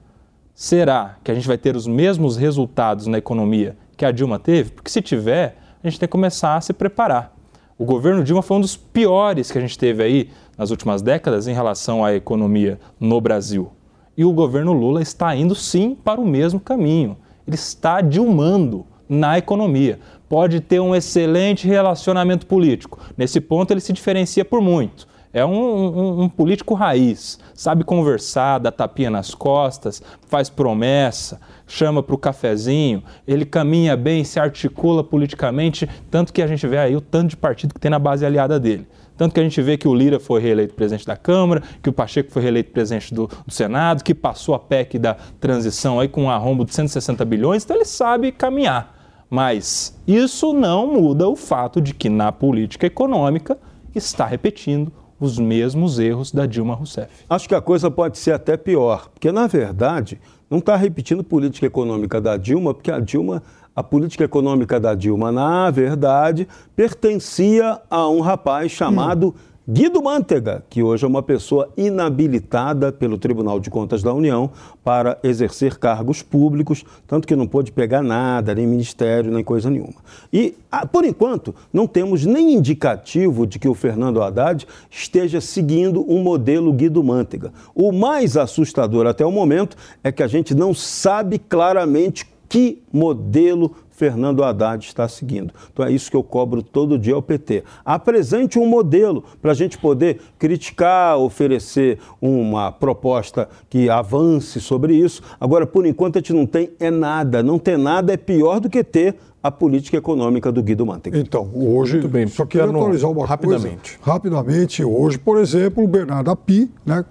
[0.58, 4.72] Será que a gente vai ter os mesmos resultados na economia que a Dilma teve?
[4.72, 7.36] Porque se tiver, a gente tem que começar a se preparar.
[7.78, 11.46] O governo Dilma foi um dos piores que a gente teve aí nas últimas décadas
[11.46, 13.70] em relação à economia no Brasil.
[14.16, 17.18] E o governo Lula está indo sim para o mesmo caminho.
[17.46, 20.00] Ele está dilmando na economia.
[20.30, 22.98] Pode ter um excelente relacionamento político.
[23.18, 28.58] Nesse ponto, ele se diferencia por muito É um, um, um, político raiz, sabe conversar,
[28.58, 35.04] dá tapinha nas costas, faz promessa, chama para o cafezinho, ele caminha bem, se articula
[35.04, 38.26] politicamente, tanto que a gente vê aí o tanto de partido que tem na base
[38.26, 38.88] aliada dele.
[39.18, 41.94] Tanto que a gente vê que o Lira foi reeleito presidente da Câmara, que o
[41.94, 46.24] Pacheco foi reeleito presidente do, do Senado, que passou a PEC da transição aí com
[46.24, 48.96] um arrombo de 160 bilhões, então ele sabe caminhar.
[49.30, 53.58] Mas isso não muda o fato de que na política econômica
[53.94, 57.10] está repetindo os mesmos erros da Dilma Rousseff.
[57.30, 61.66] Acho que a coisa pode ser até pior, porque na verdade não está repetindo política
[61.66, 63.42] econômica da Dilma, porque a Dilma,
[63.76, 69.34] a política econômica da Dilma, na verdade, pertencia a um rapaz chamado hum.
[69.68, 74.52] Guido Mantega, que hoje é uma pessoa inabilitada pelo Tribunal de Contas da União
[74.84, 79.96] para exercer cargos públicos, tanto que não pôde pegar nada, nem ministério, nem coisa nenhuma.
[80.32, 86.06] E, ah, por enquanto, não temos nem indicativo de que o Fernando Haddad esteja seguindo
[86.08, 87.52] um modelo Guido Mantega.
[87.74, 93.76] O mais assustador até o momento é que a gente não sabe claramente que modelo
[93.96, 95.54] Fernando Haddad está seguindo.
[95.72, 97.64] Então é isso que eu cobro todo dia ao PT.
[97.84, 105.22] Apresente um modelo para a gente poder criticar, oferecer uma proposta que avance sobre isso.
[105.40, 107.42] Agora, por enquanto, a gente não tem é nada.
[107.42, 111.20] Não ter nada é pior do que ter a política econômica do Guido Mantega.
[111.20, 113.98] Então, hoje, Muito bem, só queria atualizar uma rapidamente.
[114.00, 114.12] coisa.
[114.12, 114.84] Rapidamente.
[114.84, 117.06] Hoje, por exemplo, o Bernardo Api, né,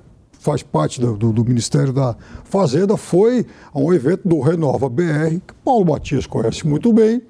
[0.45, 5.41] faz parte do, do, do, Ministério da Fazenda, foi a um evento do Renova BR,
[5.47, 7.23] que Paulo Matias conhece muito bem,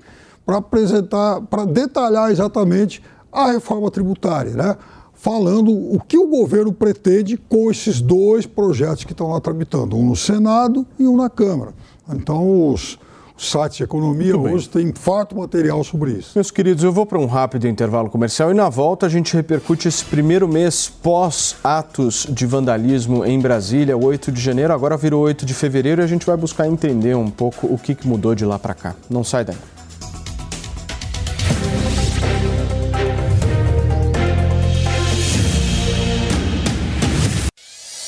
[0.45, 3.01] para apresentar, para detalhar exatamente
[3.33, 4.77] a reforma tributária, né?
[5.13, 10.05] falando o que o governo pretende com esses dois projetos que estão lá tramitando, um
[10.05, 11.73] no Senado e um na Câmara.
[12.11, 12.99] Então, os,
[13.37, 16.33] site economia hoje tem farto material sobre isso.
[16.35, 19.89] Meus queridos, eu vou para um rápido intervalo comercial e na volta a gente repercute
[19.89, 25.55] esse primeiro mês pós-atos de vandalismo em Brasília, 8 de janeiro, agora virou 8 de
[25.55, 28.75] fevereiro e a gente vai buscar entender um pouco o que mudou de lá para
[28.75, 28.95] cá.
[29.11, 29.57] Não sai daí.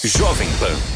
[0.05, 0.96] Jovem Pan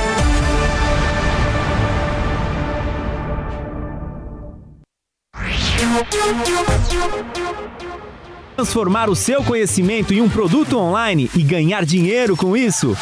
[8.61, 12.95] Transformar o seu conhecimento em um produto online e ganhar dinheiro com isso?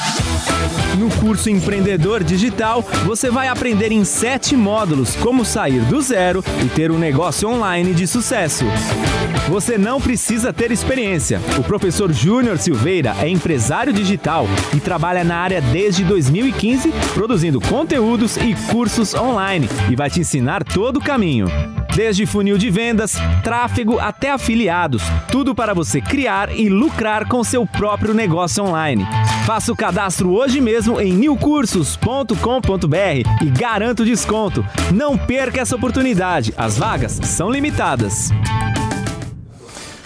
[0.97, 6.67] No curso Empreendedor Digital, você vai aprender em sete módulos como sair do zero e
[6.69, 8.65] ter um negócio online de sucesso.
[9.49, 11.41] Você não precisa ter experiência.
[11.57, 18.37] O professor Júnior Silveira é empresário digital e trabalha na área desde 2015, produzindo conteúdos
[18.37, 21.47] e cursos online e vai te ensinar todo o caminho.
[21.95, 27.65] Desde funil de vendas, tráfego até afiliados, tudo para você criar e lucrar com seu
[27.65, 29.05] próprio negócio online.
[29.45, 32.35] Faça o cadastro hoje mesmo em newcursos.com.br
[33.41, 34.65] e garanta o desconto.
[34.93, 38.29] Não perca essa oportunidade, as vagas são limitadas.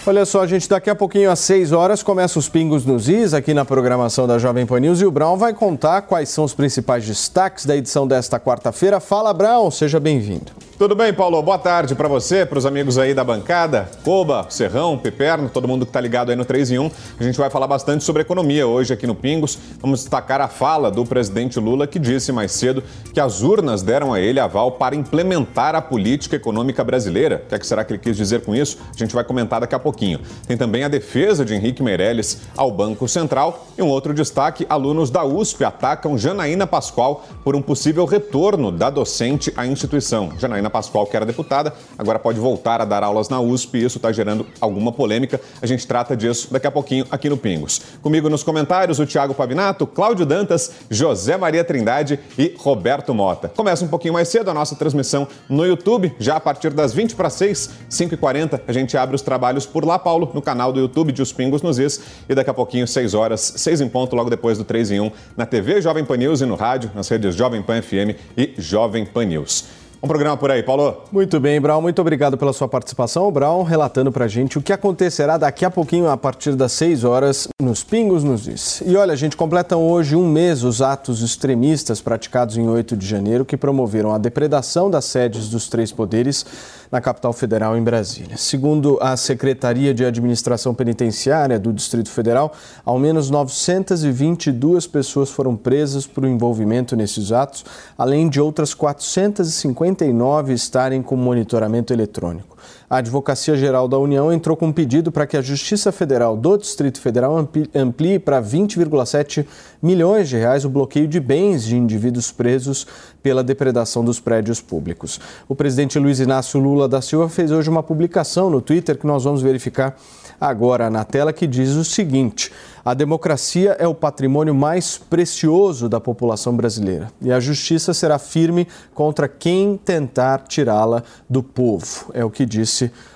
[0.05, 3.53] Olha só, gente, daqui a pouquinho às 6 horas começa os Pingos nos Is aqui
[3.53, 7.05] na programação da Jovem Pan News e o Brown vai contar quais são os principais
[7.05, 8.99] destaques da edição desta quarta-feira.
[8.99, 10.51] Fala, Brown, seja bem-vindo.
[10.83, 11.41] Tudo bem, Paulo?
[11.41, 15.85] Boa tarde para você, para os amigos aí da bancada, Coba, Serrão, Piperno, todo mundo
[15.85, 16.91] que está ligado aí no 3 em 1.
[17.21, 19.57] A gente vai falar bastante sobre economia hoje aqui no Pingos.
[19.79, 24.11] Vamos destacar a fala do presidente Lula que disse mais cedo que as urnas deram
[24.11, 27.41] a ele aval para implementar a política econômica brasileira.
[27.45, 28.77] O que, é será que ele quis dizer com isso?
[28.93, 30.19] A gente vai comentar daqui a pouquinho.
[30.45, 35.09] Tem também a defesa de Henrique Meirelles ao Banco Central e um outro destaque, alunos
[35.09, 40.33] da USP atacam Janaína Pascoal por um possível retorno da docente à instituição.
[40.37, 43.97] Janaína Pascoal, que era deputada, agora pode voltar a dar aulas na USP e isso
[43.97, 45.39] está gerando alguma polêmica.
[45.61, 47.79] A gente trata disso daqui a pouquinho aqui no Pingos.
[48.01, 53.47] Comigo nos comentários o Tiago Pavinato, Cláudio Dantas, José Maria Trindade e Roberto Mota.
[53.49, 57.15] Começa um pouquinho mais cedo a nossa transmissão no YouTube, já a partir das 20
[57.15, 60.73] para 6, 5 e 40 a gente abre os trabalhos por lá, Paulo, no canal
[60.73, 63.89] do YouTube de Os Pingos nos Is e daqui a pouquinho, 6 horas, 6 em
[63.89, 66.91] ponto, logo depois do 3 em 1, na TV Jovem Pan News e no rádio,
[66.95, 69.82] nas redes Jovem Pan FM e Jovem Pan News.
[70.03, 71.01] Um programa por aí, Paulo.
[71.13, 71.81] Muito bem, Brown.
[71.81, 73.25] Muito obrigado pela sua participação.
[73.25, 77.05] O Brown relatando pra gente o que acontecerá daqui a pouquinho, a partir das 6
[77.05, 78.83] horas, nos Pingos nos Diz.
[78.85, 83.07] E olha, a gente completam hoje um mês os atos extremistas praticados em 8 de
[83.07, 86.45] janeiro que promoveram a depredação das sedes dos três poderes
[86.93, 88.37] na capital federal, em Brasília.
[88.37, 92.53] Segundo a Secretaria de Administração Penitenciária do Distrito Federal,
[92.85, 97.65] ao menos 922 pessoas foram presas por envolvimento nesses atos,
[97.97, 102.52] além de outras 459 estarem com monitoramento eletrônico.
[102.93, 106.55] A Advocacia Geral da União entrou com um pedido para que a Justiça Federal do
[106.59, 107.35] Distrito Federal
[107.73, 109.47] amplie para 20,7
[109.81, 112.85] milhões de reais o bloqueio de bens de indivíduos presos
[113.23, 115.19] pela depredação dos prédios públicos.
[115.49, 119.23] O presidente Luiz Inácio Lula da Silva fez hoje uma publicação no Twitter que nós
[119.23, 119.97] vamos verificar
[120.43, 122.51] agora na tela que diz o seguinte:
[122.83, 128.67] a democracia é o patrimônio mais precioso da população brasileira e a justiça será firme
[128.93, 132.11] contra quem tentar tirá-la do povo.
[132.13, 133.12] É o que disse o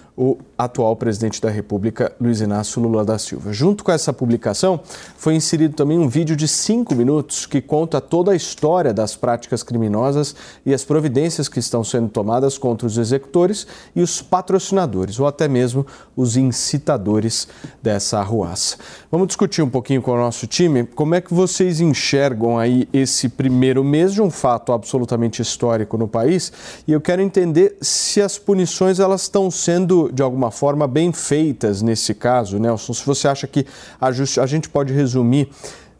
[0.58, 3.54] atual presidente da República, Luiz Inácio Lula da Silva.
[3.54, 4.80] Junto com essa publicação,
[5.16, 9.62] foi inserido também um vídeo de cinco minutos que conta toda a história das práticas
[9.62, 15.28] criminosas e as providências que estão sendo tomadas contra os executores e os patrocinadores, ou
[15.28, 17.48] até mesmo os incitadores
[17.82, 18.78] dessa arruaça.
[19.12, 23.30] Vamos discutir um pouquinho com o nosso time como é que vocês enxergam aí esse
[23.30, 26.52] primeiro mês de um fato absolutamente histórico no país
[26.88, 31.82] e eu quero entender se as punições elas estão sendo de alguma forma bem feitas
[31.82, 32.94] nesse caso, Nelson.
[32.94, 33.66] Se você acha que
[34.00, 35.50] a, a gente pode resumir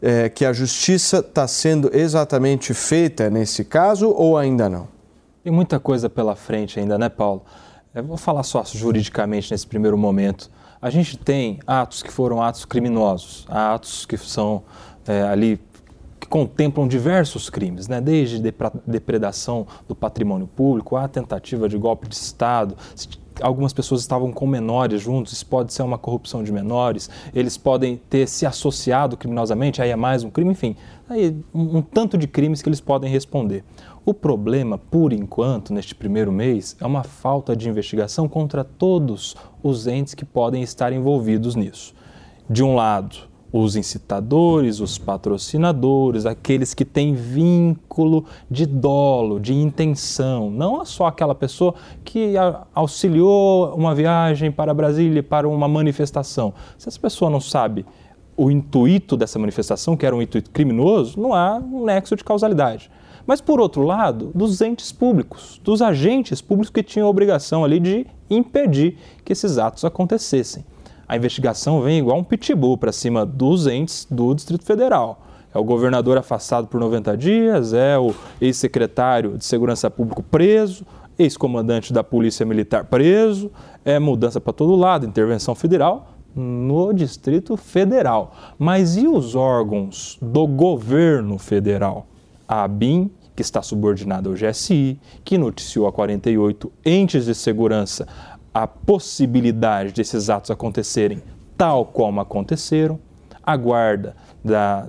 [0.00, 4.88] é, que a justiça está sendo exatamente feita nesse caso ou ainda não?
[5.42, 7.42] Tem muita coisa pela frente ainda, né, Paulo?
[7.94, 10.50] Eu vou falar só juridicamente nesse primeiro momento.
[10.80, 14.62] A gente tem atos que foram atos criminosos, atos que são
[15.06, 15.60] é, ali
[16.20, 18.00] que contemplam diversos crimes, né?
[18.00, 18.42] desde
[18.86, 22.76] depredação do patrimônio público, a tentativa de golpe de Estado,
[23.42, 27.96] algumas pessoas estavam com menores juntos, isso pode ser uma corrupção de menores, eles podem
[28.08, 30.76] ter se associado criminosamente, aí é mais um crime, enfim,
[31.08, 33.64] aí um, um tanto de crimes que eles podem responder.
[34.04, 39.86] O problema, por enquanto, neste primeiro mês, é uma falta de investigação contra todos os
[39.86, 41.94] entes que podem estar envolvidos nisso.
[42.48, 50.50] De um lado, os incitadores, os patrocinadores, aqueles que têm vínculo de dolo, de intenção,
[50.50, 51.74] não é só aquela pessoa
[52.04, 52.34] que
[52.74, 56.52] auxiliou uma viagem para Brasília para uma manifestação.
[56.76, 57.86] Se essa pessoa não sabe
[58.36, 62.90] o intuito dessa manifestação, que era um intuito criminoso, não há um nexo de causalidade.
[63.26, 67.78] Mas, por outro lado, dos entes públicos, dos agentes públicos que tinham a obrigação ali
[67.80, 70.64] de impedir que esses atos acontecessem
[71.08, 75.24] a investigação vem igual um pitbull para cima dos entes do Distrito Federal.
[75.54, 80.84] É o governador afastado por 90 dias, é o ex-secretário de Segurança Pública preso,
[81.18, 83.50] ex-comandante da Polícia Militar preso,
[83.84, 88.34] é mudança para todo lado, intervenção federal no Distrito Federal.
[88.58, 92.06] Mas e os órgãos do governo federal?
[92.46, 98.06] A ABIN, que está subordinada ao GSI, que noticiou a 48 entes de segurança
[98.62, 101.22] a possibilidade desses atos acontecerem
[101.56, 102.98] tal como aconteceram,
[103.42, 104.88] a guarda da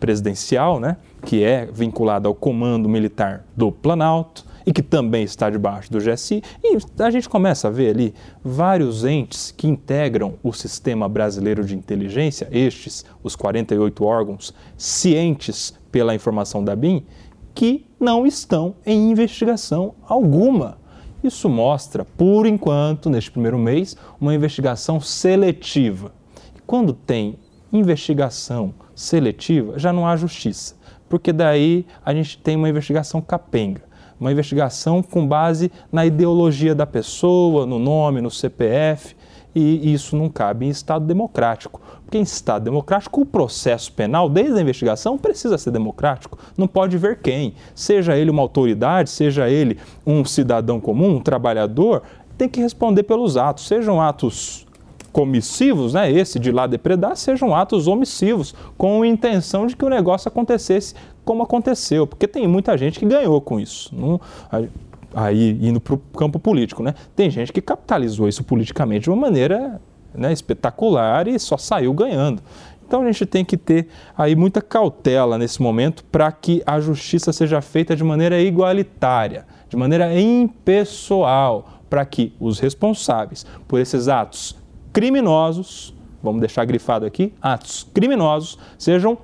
[0.00, 5.90] presidencial, né, que é vinculada ao comando militar do Planalto e que também está debaixo
[5.90, 8.14] do GSI, e a gente começa a ver ali
[8.44, 16.14] vários entes que integram o sistema brasileiro de inteligência, estes, os 48 órgãos cientes pela
[16.14, 17.04] informação da BIM,
[17.54, 20.78] que não estão em investigação alguma
[21.22, 26.12] isso mostra, por enquanto, neste primeiro mês, uma investigação seletiva.
[26.56, 27.38] E quando tem
[27.72, 30.76] investigação seletiva, já não há justiça,
[31.08, 33.82] porque daí a gente tem uma investigação capenga,
[34.20, 39.16] uma investigação com base na ideologia da pessoa, no nome, no CPF,
[39.58, 41.80] e isso não cabe em Estado democrático.
[42.04, 46.38] Porque em Estado democrático, o processo penal, desde a investigação, precisa ser democrático.
[46.56, 52.02] Não pode ver quem, seja ele uma autoridade, seja ele um cidadão comum, um trabalhador,
[52.38, 54.66] tem que responder pelos atos, sejam atos
[55.12, 59.88] comissivos, né, esse de lá depredar, sejam atos omissivos, com a intenção de que o
[59.88, 60.94] negócio acontecesse
[61.24, 63.94] como aconteceu, porque tem muita gente que ganhou com isso.
[63.94, 64.20] Não,
[65.24, 66.94] aí indo para o campo político, né?
[67.16, 69.80] Tem gente que capitalizou isso politicamente de uma maneira
[70.14, 72.42] né, espetacular e só saiu ganhando.
[72.86, 77.32] Então a gente tem que ter aí muita cautela nesse momento para que a justiça
[77.32, 84.56] seja feita de maneira igualitária, de maneira impessoal, para que os responsáveis por esses atos
[84.92, 89.18] criminosos, vamos deixar grifado aqui, atos criminosos, sejam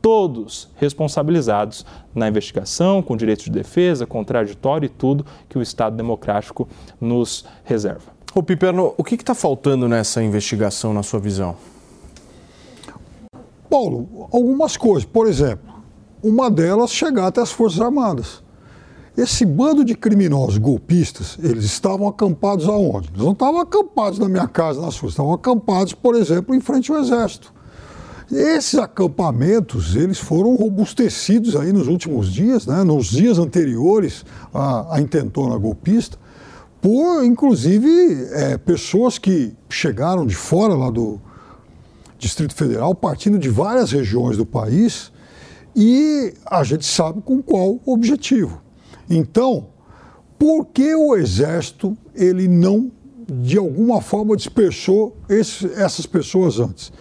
[0.00, 1.84] todos responsabilizados
[2.14, 6.68] na investigação, com direito de defesa, contraditório e tudo que o Estado democrático
[7.00, 8.12] nos reserva.
[8.34, 11.56] Ô Piperno, o que está faltando nessa investigação, na sua visão?
[13.68, 15.04] Paulo, algumas coisas.
[15.04, 15.72] Por exemplo,
[16.22, 18.42] uma delas chegar até as Forças Armadas.
[19.16, 23.08] Esse bando de criminosos golpistas, eles estavam acampados aonde?
[23.08, 26.90] Eles não estavam acampados na minha casa, nas suas, estavam acampados, por exemplo, em frente
[26.90, 27.52] ao Exército.
[28.30, 34.24] Esses acampamentos, eles foram robustecidos aí nos últimos dias, né, nos dias anteriores
[34.54, 36.16] à, à intentona golpista,
[36.80, 37.88] por, inclusive,
[38.32, 41.20] é, pessoas que chegaram de fora lá do
[42.18, 45.10] Distrito Federal, partindo de várias regiões do país,
[45.74, 48.62] e a gente sabe com qual objetivo.
[49.08, 49.66] Então,
[50.38, 52.90] por que o Exército ele não,
[53.28, 56.92] de alguma forma, dispersou esse, essas pessoas antes?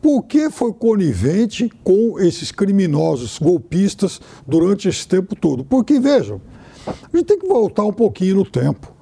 [0.00, 5.64] Por que foi conivente com esses criminosos golpistas durante esse tempo todo?
[5.64, 6.40] Porque, vejam,
[6.86, 8.92] a gente tem que voltar um pouquinho no tempo.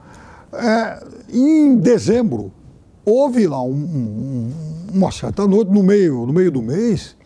[0.52, 2.52] É, em dezembro,
[3.04, 4.52] houve lá um, um,
[4.92, 7.16] uma certa noite, no meio, no meio do mês,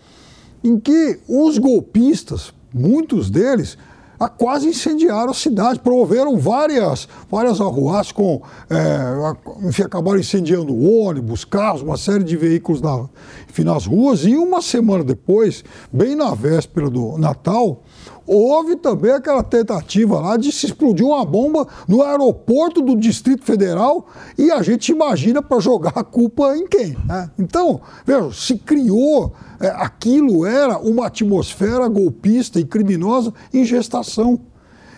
[0.65, 3.79] em que os golpistas, muitos deles,
[4.21, 11.43] a quase incendiaram a cidade, promoveram várias, várias arruaças com, é, enfim, acabaram incendiando ônibus,
[11.43, 13.09] carros, uma série de veículos na,
[13.49, 17.83] enfim, nas ruas, e uma semana depois, bem na véspera do Natal,
[18.27, 24.07] houve também aquela tentativa lá de se explodir uma bomba no aeroporto do Distrito Federal
[24.37, 26.97] e a gente imagina para jogar a culpa em quem?
[27.07, 27.31] Né?
[27.39, 34.41] Então, veja, se criou é, aquilo era uma atmosfera golpista e criminosa em gestação.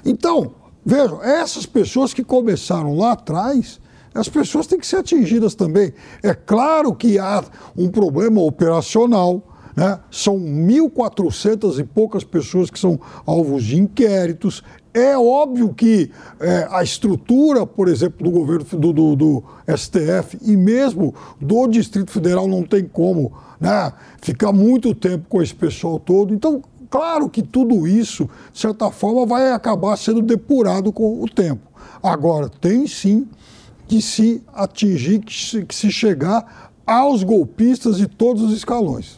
[0.05, 0.55] Então,
[0.87, 3.81] vejam, essas pessoas que começaram lá atrás,
[4.15, 5.93] as pessoas têm que ser atingidas também.
[6.23, 7.43] É claro que há
[7.77, 9.43] um problema operacional,
[9.75, 9.99] né?
[10.11, 14.63] são 1.400 e poucas pessoas que são alvos de inquéritos.
[14.95, 20.55] É óbvio que é, a estrutura, por exemplo, do governo do, do, do STF e
[20.55, 23.91] mesmo do Distrito Federal não tem como né,
[24.21, 26.35] ficar muito tempo com esse pessoal todo.
[26.35, 31.73] Então, claro que tudo isso, de certa forma, vai acabar sendo depurado com o tempo.
[32.03, 33.27] Agora, tem sim
[33.89, 39.17] que se atingir, que se, que se chegar aos golpistas de todos os escalões.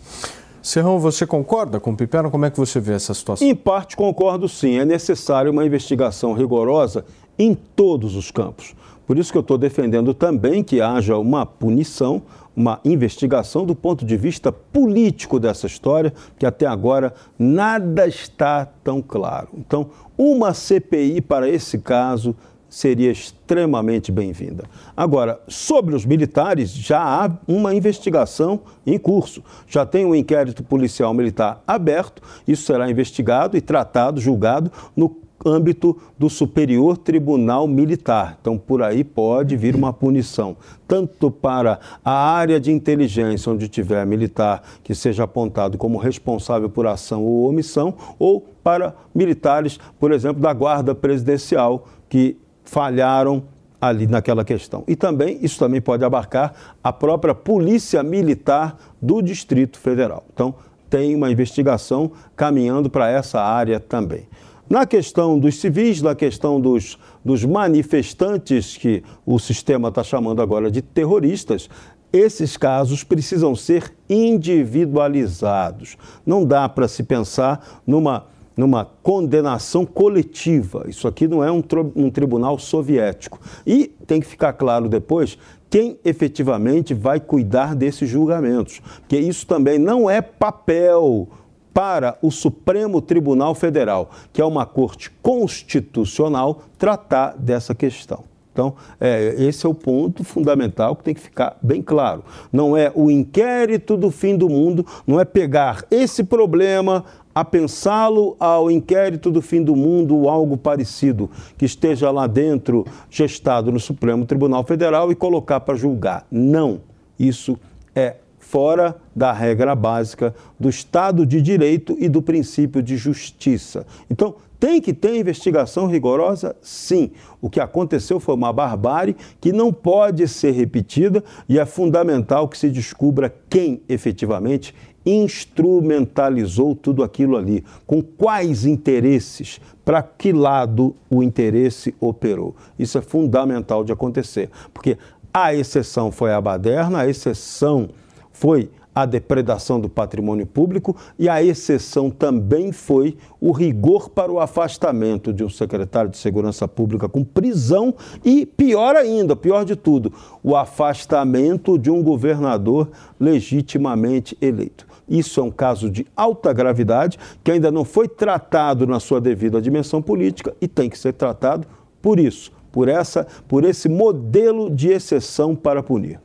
[0.64, 2.30] Serrão, você concorda com o Piperno?
[2.30, 3.46] Como é que você vê essa situação?
[3.46, 4.78] Em parte concordo sim.
[4.78, 7.04] É necessário uma investigação rigorosa
[7.38, 8.74] em todos os campos.
[9.06, 12.22] Por isso que eu estou defendendo também que haja uma punição,
[12.56, 19.02] uma investigação do ponto de vista político dessa história, que até agora nada está tão
[19.02, 19.48] claro.
[19.58, 22.34] Então, uma CPI para esse caso
[22.74, 24.64] seria extremamente bem-vinda.
[24.96, 29.44] Agora, sobre os militares, já há uma investigação em curso.
[29.68, 35.16] Já tem um inquérito policial militar aberto, isso será investigado e tratado, julgado no
[35.46, 38.38] âmbito do Superior Tribunal Militar.
[38.40, 40.56] Então, por aí pode vir uma punição,
[40.88, 46.88] tanto para a área de inteligência, onde tiver militar que seja apontado como responsável por
[46.88, 53.44] ação ou omissão, ou para militares, por exemplo, da Guarda Presidencial, que falharam
[53.80, 54.82] ali naquela questão.
[54.88, 60.24] E também, isso também pode abarcar a própria Polícia Militar do Distrito Federal.
[60.32, 60.54] Então,
[60.88, 64.26] tem uma investigação caminhando para essa área também.
[64.68, 70.70] Na questão dos civis, na questão dos, dos manifestantes, que o sistema está chamando agora
[70.70, 71.68] de terroristas,
[72.10, 75.98] esses casos precisam ser individualizados.
[76.24, 78.26] Não dá para se pensar numa
[78.56, 80.84] numa condenação coletiva.
[80.88, 81.62] Isso aqui não é um,
[81.96, 83.40] um, tribunal soviético.
[83.66, 85.38] E tem que ficar claro depois
[85.68, 91.28] quem efetivamente vai cuidar desses julgamentos, porque isso também não é papel
[91.72, 98.22] para o Supremo Tribunal Federal, que é uma corte constitucional, tratar dessa questão.
[98.52, 102.22] Então, é, esse é o ponto fundamental que tem que ficar bem claro.
[102.52, 107.04] Não é o inquérito do fim do mundo, não é pegar esse problema,
[107.34, 111.28] a pensá-lo ao inquérito do fim do mundo ou algo parecido,
[111.58, 116.26] que esteja lá dentro, gestado no Supremo Tribunal Federal e colocar para julgar.
[116.30, 116.80] Não.
[117.18, 117.58] Isso
[117.94, 123.86] é fora da regra básica do Estado de Direito e do princípio de justiça.
[124.08, 126.54] Então, tem que ter investigação rigorosa?
[126.62, 127.10] Sim.
[127.40, 132.56] O que aconteceu foi uma barbárie que não pode ser repetida e é fundamental que
[132.56, 134.74] se descubra quem efetivamente
[135.04, 142.54] instrumentalizou tudo aquilo ali, com quais interesses, para que lado o interesse operou.
[142.78, 144.96] Isso é fundamental de acontecer, porque
[145.32, 147.88] a exceção foi a baderna, a exceção
[148.32, 154.38] foi a depredação do patrimônio público e a exceção também foi o rigor para o
[154.38, 157.92] afastamento de um secretário de Segurança Pública com prisão
[158.24, 162.88] e, pior ainda, pior de tudo, o afastamento de um governador
[163.18, 164.86] legitimamente eleito.
[165.08, 169.60] Isso é um caso de alta gravidade que ainda não foi tratado na sua devida
[169.60, 171.66] dimensão política e tem que ser tratado
[172.00, 176.20] por isso, por essa, por esse modelo de exceção para punir.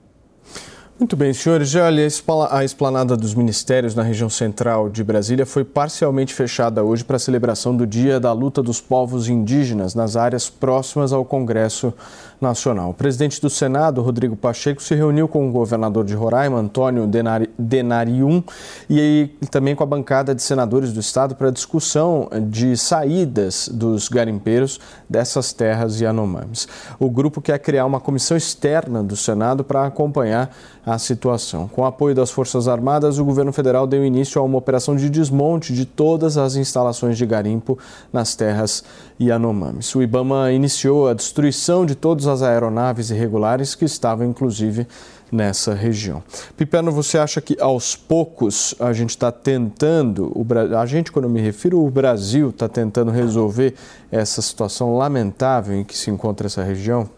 [0.99, 1.73] Muito bem, senhores.
[1.75, 2.05] Olha,
[2.51, 7.19] a esplanada dos ministérios na região central de Brasília foi parcialmente fechada hoje para a
[7.19, 11.93] celebração do Dia da Luta dos Povos Indígenas nas áreas próximas ao Congresso
[12.41, 12.91] Nacional.
[12.91, 17.49] O presidente do Senado, Rodrigo Pacheco, se reuniu com o governador de Roraima, Antônio Denari,
[17.57, 18.43] Denarium,
[18.89, 24.79] e também com a bancada de senadores do estado para discussão de saídas dos garimpeiros
[25.09, 26.67] dessas terras Yanomamis.
[26.99, 31.67] O grupo quer criar uma comissão externa do Senado para acompanhar a situação.
[31.67, 35.09] Com o apoio das Forças Armadas, o governo federal deu início a uma operação de
[35.09, 37.77] desmonte de todas as instalações de garimpo
[38.11, 38.83] nas terras
[39.21, 39.93] Yanomamis.
[39.93, 44.87] O Ibama iniciou a destruição de todas as aeronaves irregulares que estavam, inclusive,
[45.31, 46.23] nessa região.
[46.55, 50.33] Piperno, você acha que aos poucos a gente está tentando,
[50.77, 53.75] a gente, quando me refiro, o Brasil está tentando resolver
[54.11, 57.09] essa situação lamentável em que se encontra essa região?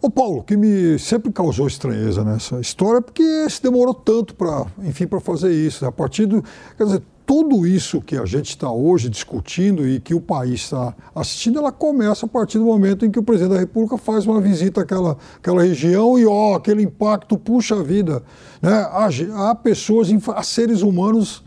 [0.00, 4.66] Ô Paulo, o que me sempre causou estranheza nessa história porque se demorou tanto para,
[4.82, 5.86] enfim, para fazer isso.
[5.86, 6.42] A partir do,
[6.76, 10.94] quer dizer, tudo isso que a gente está hoje discutindo e que o país está
[11.14, 14.40] assistindo, ela começa a partir do momento em que o presidente da República faz uma
[14.40, 18.22] visita àquela, àquela região e, ó, aquele impacto, puxa vida,
[18.60, 18.72] né?
[18.72, 19.08] Há,
[19.50, 21.42] há pessoas, há seres humanos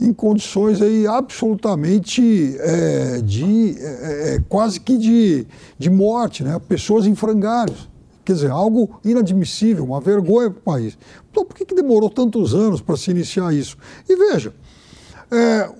[0.00, 5.46] em condições aí absolutamente é, de é, é, quase que de,
[5.78, 6.60] de morte, né?
[6.68, 7.88] Pessoas em frangalhos.
[8.24, 10.96] Quer dizer, algo inadmissível, uma vergonha para o país.
[11.30, 13.76] Então, por que, que demorou tantos anos para se iniciar isso?
[14.08, 14.54] E veja,
[15.34, 15.70] é,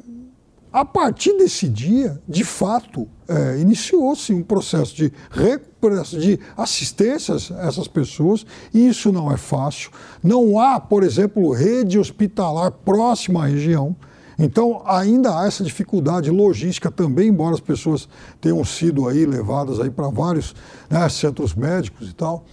[0.73, 7.69] a partir desse dia, de fato, é, iniciou-se um processo de recuperação, de assistência a
[7.69, 9.93] essas pessoas, e isso não é fácil.
[10.21, 13.95] Não há, por exemplo, rede hospitalar próxima à região.
[14.37, 18.09] Então, ainda há essa dificuldade logística também, embora as pessoas
[18.41, 20.57] tenham sido aí levadas aí para vários
[20.91, 22.45] né, centros médicos e tal.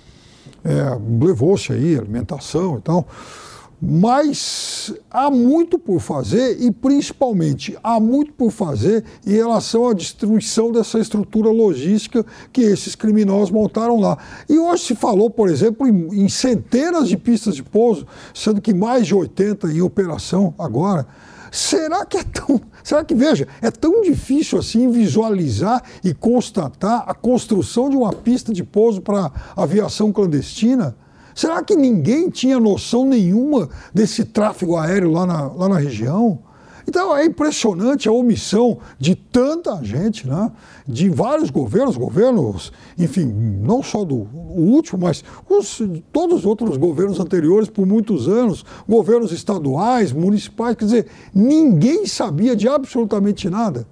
[0.63, 3.07] É, Levou-se aí alimentação e tal.
[3.83, 10.71] Mas há muito por fazer e, principalmente, há muito por fazer em relação à destruição
[10.71, 12.23] dessa estrutura logística
[12.53, 14.19] que esses criminosos montaram lá.
[14.47, 18.05] E hoje se falou, por exemplo, em, em centenas de pistas de pouso,
[18.35, 21.07] sendo que mais de 80 em operação agora.
[21.51, 22.61] Será que é tão.
[22.83, 28.53] Será que, veja, é tão difícil assim visualizar e constatar a construção de uma pista
[28.53, 30.95] de pouso para aviação clandestina?
[31.41, 36.37] Será que ninguém tinha noção nenhuma desse tráfego aéreo lá na, lá na região?
[36.87, 40.51] Então é impressionante a omissão de tanta gente, né?
[40.87, 44.17] de vários governos, governos, enfim, não só do
[44.55, 45.81] último, mas os,
[46.13, 52.55] todos os outros governos anteriores por muitos anos, governos estaduais, municipais, quer dizer, ninguém sabia
[52.55, 53.87] de absolutamente nada.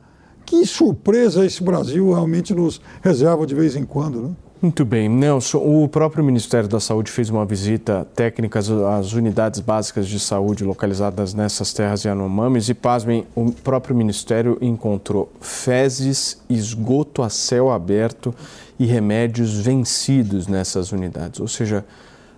[0.46, 4.36] Que surpresa esse Brasil realmente nos reserva de vez em quando, né?
[4.62, 5.58] Muito bem, Nelson.
[5.58, 11.34] O próprio Ministério da Saúde fez uma visita técnica às unidades básicas de saúde localizadas
[11.34, 18.36] nessas terras Yanomamis e, pasmem, o próprio Ministério encontrou fezes, esgoto a céu aberto
[18.78, 21.40] e remédios vencidos nessas unidades.
[21.40, 21.86] Ou seja,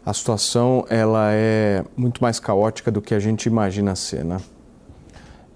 [0.05, 4.37] a situação ela é muito mais caótica do que a gente imagina ser, né?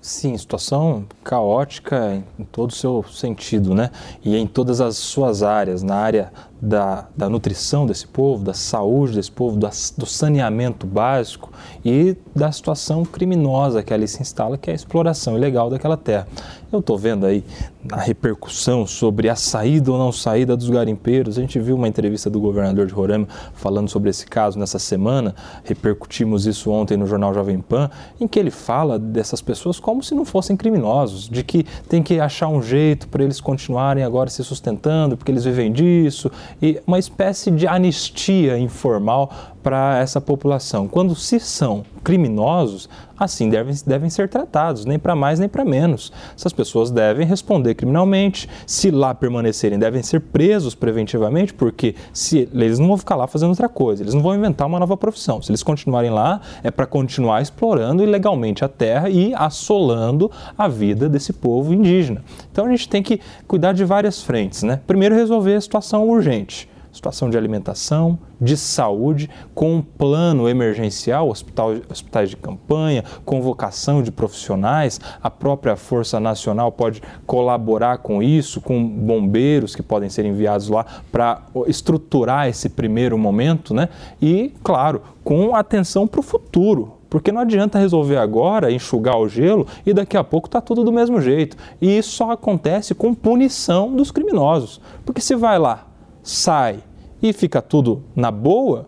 [0.05, 3.89] Sim, situação caótica em todo o seu sentido, né?
[4.23, 6.31] E em todas as suas áreas, na área
[6.61, 11.51] da, da nutrição desse povo, da saúde desse povo, da, do saneamento básico
[11.83, 16.27] e da situação criminosa que ali se instala, que é a exploração ilegal daquela terra.
[16.71, 17.43] Eu estou vendo aí
[17.91, 21.37] a repercussão sobre a saída ou não saída dos garimpeiros.
[21.37, 25.35] A gente viu uma entrevista do governador de Roraima falando sobre esse caso nessa semana,
[25.63, 27.89] repercutimos isso ontem no jornal Jovem Pan,
[28.19, 32.19] em que ele fala dessas pessoas como se não fossem criminosos, de que tem que
[32.19, 36.31] achar um jeito para eles continuarem agora se sustentando, porque eles vivem disso,
[36.61, 40.87] e uma espécie de anistia informal para essa população.
[40.87, 42.87] Quando se são criminosos,
[43.17, 46.13] assim devem, devem ser tratados, nem para mais nem para menos.
[46.37, 52.77] Essas pessoas devem responder criminalmente, se lá permanecerem, devem ser presos preventivamente, porque se eles
[52.77, 55.41] não vão ficar lá fazendo outra coisa, eles não vão inventar uma nova profissão.
[55.41, 61.09] Se eles continuarem lá, é para continuar explorando ilegalmente a terra e assolando a vida
[61.09, 62.23] desse povo indígena.
[62.51, 64.79] Então a gente tem que cuidar de várias frentes, né?
[64.85, 71.73] Primeiro resolver a situação urgente situação de alimentação, de saúde, com um plano emergencial, hospital,
[71.89, 78.85] hospitais de campanha, convocação de profissionais, a própria Força Nacional pode colaborar com isso, com
[78.85, 83.89] bombeiros que podem ser enviados lá para estruturar esse primeiro momento, né?
[84.21, 89.65] E, claro, com atenção para o futuro, porque não adianta resolver agora, enxugar o gelo
[89.85, 91.55] e daqui a pouco está tudo do mesmo jeito.
[91.81, 94.81] E isso só acontece com punição dos criminosos.
[95.05, 95.87] Porque se vai lá,
[96.25, 96.79] sai
[97.21, 98.87] e fica tudo na boa,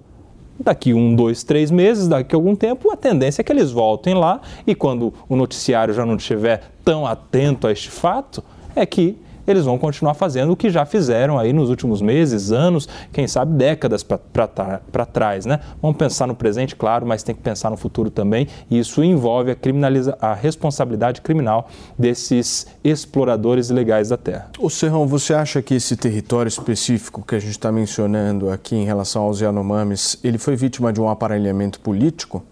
[0.59, 4.41] daqui um, dois, três meses, daqui algum tempo, a tendência é que eles voltem lá
[4.65, 8.43] e quando o noticiário já não estiver tão atento a este fato,
[8.75, 9.17] é que
[9.47, 13.53] eles vão continuar fazendo o que já fizeram aí nos últimos meses, anos, quem sabe
[13.53, 15.59] décadas para trás, né?
[15.81, 19.51] Vamos pensar no presente, claro, mas tem que pensar no futuro também, e isso envolve
[19.51, 24.51] a, criminaliza a responsabilidade criminal desses exploradores ilegais da terra.
[24.59, 28.83] O Serrão, você acha que esse território específico que a gente está mencionando aqui em
[28.83, 32.43] relação aos Yanomamis, ele foi vítima de um aparelhamento político?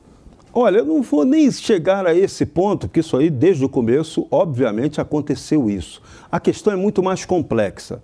[0.58, 4.26] Olha, eu não vou nem chegar a esse ponto, porque isso aí, desde o começo,
[4.32, 6.01] obviamente aconteceu isso.
[6.32, 8.01] A questão é muito mais complexa.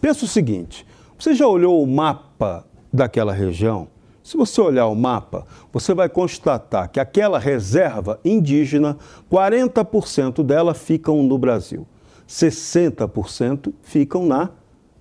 [0.00, 0.86] Pensa o seguinte:
[1.18, 3.88] você já olhou o mapa daquela região?
[4.22, 8.96] Se você olhar o mapa, você vai constatar que aquela reserva indígena,
[9.28, 11.84] 40% dela ficam no Brasil,
[12.28, 14.50] 60% ficam na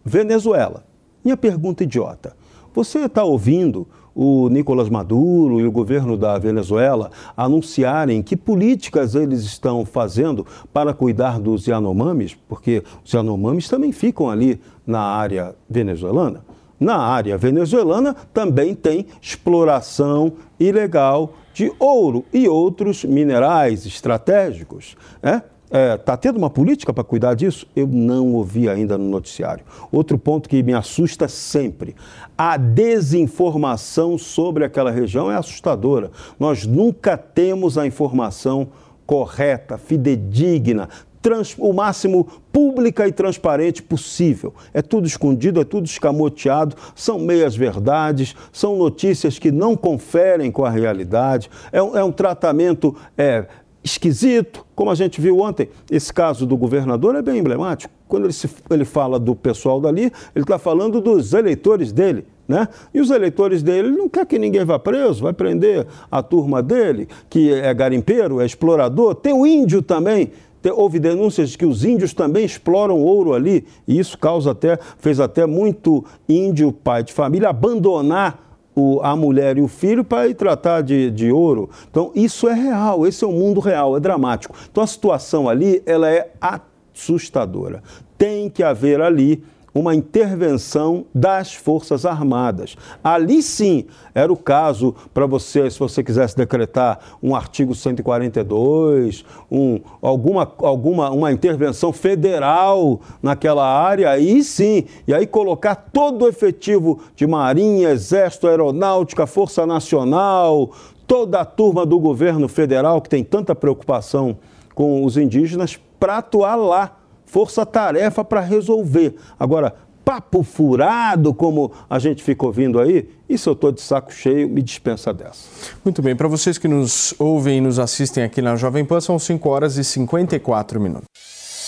[0.03, 0.83] Venezuela.
[1.23, 2.35] Minha pergunta idiota:
[2.73, 3.87] você está ouvindo
[4.19, 10.43] o Nicolás Maduro e o governo da Venezuela anunciarem que políticas eles estão fazendo
[10.73, 16.43] para cuidar dos Yanomamis, porque os Yanomamis também ficam ali na área venezuelana.
[16.79, 24.97] Na área venezuelana também tem exploração ilegal de ouro e outros minerais estratégicos.
[25.21, 25.43] Né?
[25.67, 27.67] Está é, tá tendo uma política para cuidar disso?
[27.75, 29.65] Eu não ouvi ainda no noticiário.
[29.91, 31.93] Outro ponto que me assusta sempre:
[32.37, 36.09] a desinformação sobre aquela região é assustadora.
[36.39, 38.69] Nós nunca temos a informação
[39.05, 40.87] correta, fidedigna,
[41.21, 44.53] trans, o máximo pública e transparente possível.
[44.73, 50.63] É tudo escondido, é tudo escamoteado, são meias verdades, são notícias que não conferem com
[50.63, 52.95] a realidade, é um, é um tratamento.
[53.17, 53.47] É,
[53.83, 55.69] esquisito, como a gente viu ontem.
[55.89, 57.93] Esse caso do governador é bem emblemático.
[58.07, 62.25] Quando ele, se, ele fala do pessoal dali, ele está falando dos eleitores dele.
[62.47, 62.67] Né?
[62.93, 67.07] E os eleitores dele não quer que ninguém vá preso, vai prender a turma dele,
[67.29, 69.15] que é garimpeiro, é explorador.
[69.15, 70.31] Tem o índio também.
[70.73, 75.17] Houve denúncias de que os índios também exploram ouro ali, e isso causa até, fez
[75.17, 78.46] até muito índio, pai de família, abandonar
[78.77, 81.67] o, a mulher e o filho para ir tratar de, de ouro.
[81.89, 84.55] Então, isso é real, esse é o mundo real, é dramático.
[84.71, 87.81] Então, a situação ali, ela é assustadora.
[88.19, 89.43] Tem que haver ali
[89.79, 92.75] uma intervenção das Forças Armadas.
[93.03, 99.79] Ali sim era o caso para você, se você quisesse decretar um artigo 142, um,
[100.01, 106.99] alguma, alguma uma intervenção federal naquela área, aí sim, e aí colocar todo o efetivo
[107.15, 110.71] de Marinha, Exército, Aeronáutica, Força Nacional,
[111.05, 114.37] toda a turma do governo federal que tem tanta preocupação
[114.73, 116.96] com os indígenas para atuar lá
[117.27, 119.15] força-tarefa para resolver.
[119.39, 124.49] Agora, papo furado, como a gente fica ouvindo aí, isso eu estou de saco cheio,
[124.49, 125.49] me dispensa dessa.
[125.83, 129.19] Muito bem, para vocês que nos ouvem e nos assistem aqui na Jovem Pan, são
[129.19, 131.07] 5 horas e 54 minutos.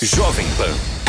[0.01, 1.08] Jovem Pan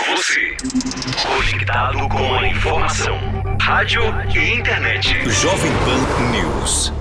[0.21, 0.55] Você,
[1.25, 3.17] conectado com a informação.
[3.59, 4.03] Rádio
[4.35, 5.27] e internet.
[5.31, 6.93] Jovem Pan News.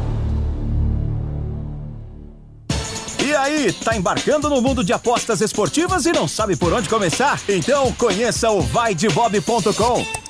[3.23, 7.39] E aí, tá embarcando no mundo de apostas esportivas e não sabe por onde começar?
[7.47, 10.30] Então conheça o vaidebob.com.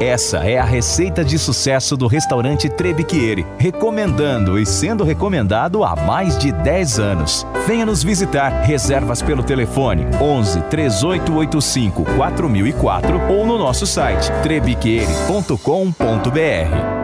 [0.00, 6.36] Essa é a receita de sucesso do restaurante Trebiquieri, recomendando e sendo recomendado há mais
[6.38, 7.46] de 10 anos.
[7.66, 8.62] Venha nos visitar.
[8.62, 17.02] Reservas pelo telefone 11 3885 4004 ou no nosso site trebiquieri.com.br.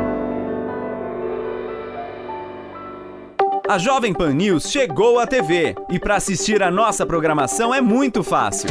[3.69, 8.25] A Jovem Pan News chegou à TV e para assistir a nossa programação é muito
[8.25, 8.71] fácil.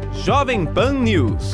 [0.13, 1.53] Jovem Pan News.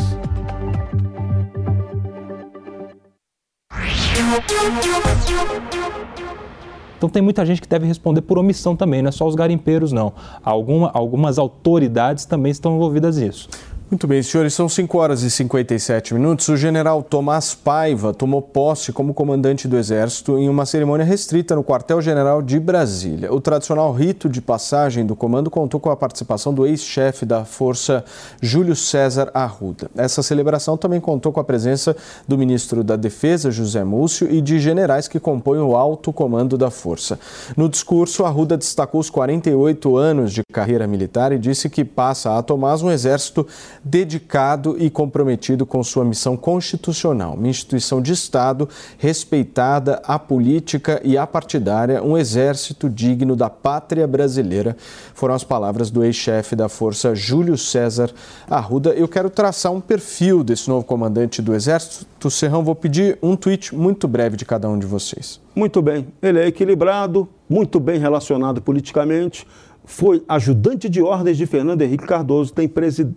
[6.98, 9.92] Então tem muita gente que deve responder por omissão também, não é só os garimpeiros,
[9.92, 10.12] não.
[10.44, 13.48] Alguma, algumas autoridades também estão envolvidas nisso.
[13.90, 16.50] Muito bem, senhores, são 5 horas e 57 minutos.
[16.50, 21.64] O general Tomás Paiva tomou posse como comandante do Exército em uma cerimônia restrita no
[21.64, 23.32] quartel-general de Brasília.
[23.32, 28.04] O tradicional rito de passagem do comando contou com a participação do ex-chefe da Força,
[28.42, 29.90] Júlio César Arruda.
[29.96, 31.96] Essa celebração também contou com a presença
[32.28, 36.70] do ministro da Defesa, José Múcio, e de generais que compõem o alto comando da
[36.70, 37.18] Força.
[37.56, 42.44] No discurso, Arruda destacou os 48 anos de carreira militar e disse que passa a
[42.44, 43.48] Tomás um exército
[43.84, 47.34] dedicado e comprometido com sua missão constitucional.
[47.34, 48.68] Uma instituição de Estado
[48.98, 54.76] respeitada, apolítica e apartidária, um exército digno da pátria brasileira.
[55.14, 58.12] Foram as palavras do ex-chefe da Força, Júlio César
[58.50, 58.92] Arruda.
[58.92, 62.06] Eu quero traçar um perfil desse novo comandante do Exército.
[62.30, 65.40] Serrão, vou pedir um tweet muito breve de cada um de vocês.
[65.56, 66.08] Muito bem.
[66.22, 69.48] Ele é equilibrado, muito bem relacionado politicamente
[69.88, 72.70] foi ajudante de ordens de Fernando Henrique Cardoso, tem,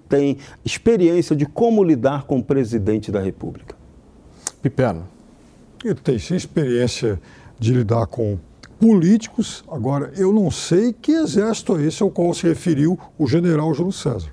[0.09, 3.75] tem experiência de como lidar com o presidente da República.
[4.63, 5.07] Piperno.
[5.85, 7.21] Ele tem sim experiência
[7.59, 8.39] de lidar com
[8.79, 9.65] políticos.
[9.69, 13.93] Agora, eu não sei que exército é esse ao qual se referiu o general Júlio
[13.93, 14.31] César.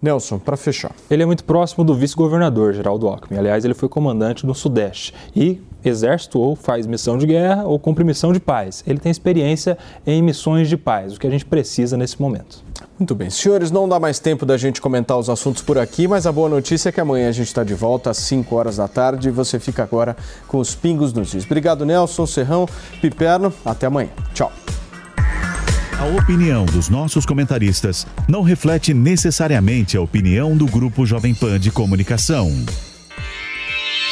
[0.00, 0.92] Nelson, para fechar.
[1.10, 3.38] Ele é muito próximo do vice-governador Geraldo Alckmin.
[3.38, 8.04] Aliás, ele foi comandante no Sudeste e exército ou faz missão de guerra ou cumpre
[8.04, 8.82] missão de paz.
[8.86, 9.76] Ele tem experiência
[10.06, 12.64] em missões de paz, o que a gente precisa nesse momento.
[12.98, 13.30] Muito bem.
[13.30, 16.48] Senhores, não dá mais tempo da gente comentar os assuntos por aqui, mas a boa
[16.48, 19.32] notícia é que amanhã a gente está de volta às 5 horas da tarde e
[19.32, 20.16] você fica agora
[20.46, 21.44] com os pingos nos dias.
[21.44, 22.68] Obrigado, Nelson, Serrão,
[23.00, 23.52] Piperno.
[23.64, 24.10] Até amanhã.
[24.32, 24.52] Tchau.
[25.98, 31.70] A opinião dos nossos comentaristas não reflete necessariamente a opinião do Grupo Jovem Pan de
[31.70, 32.50] Comunicação.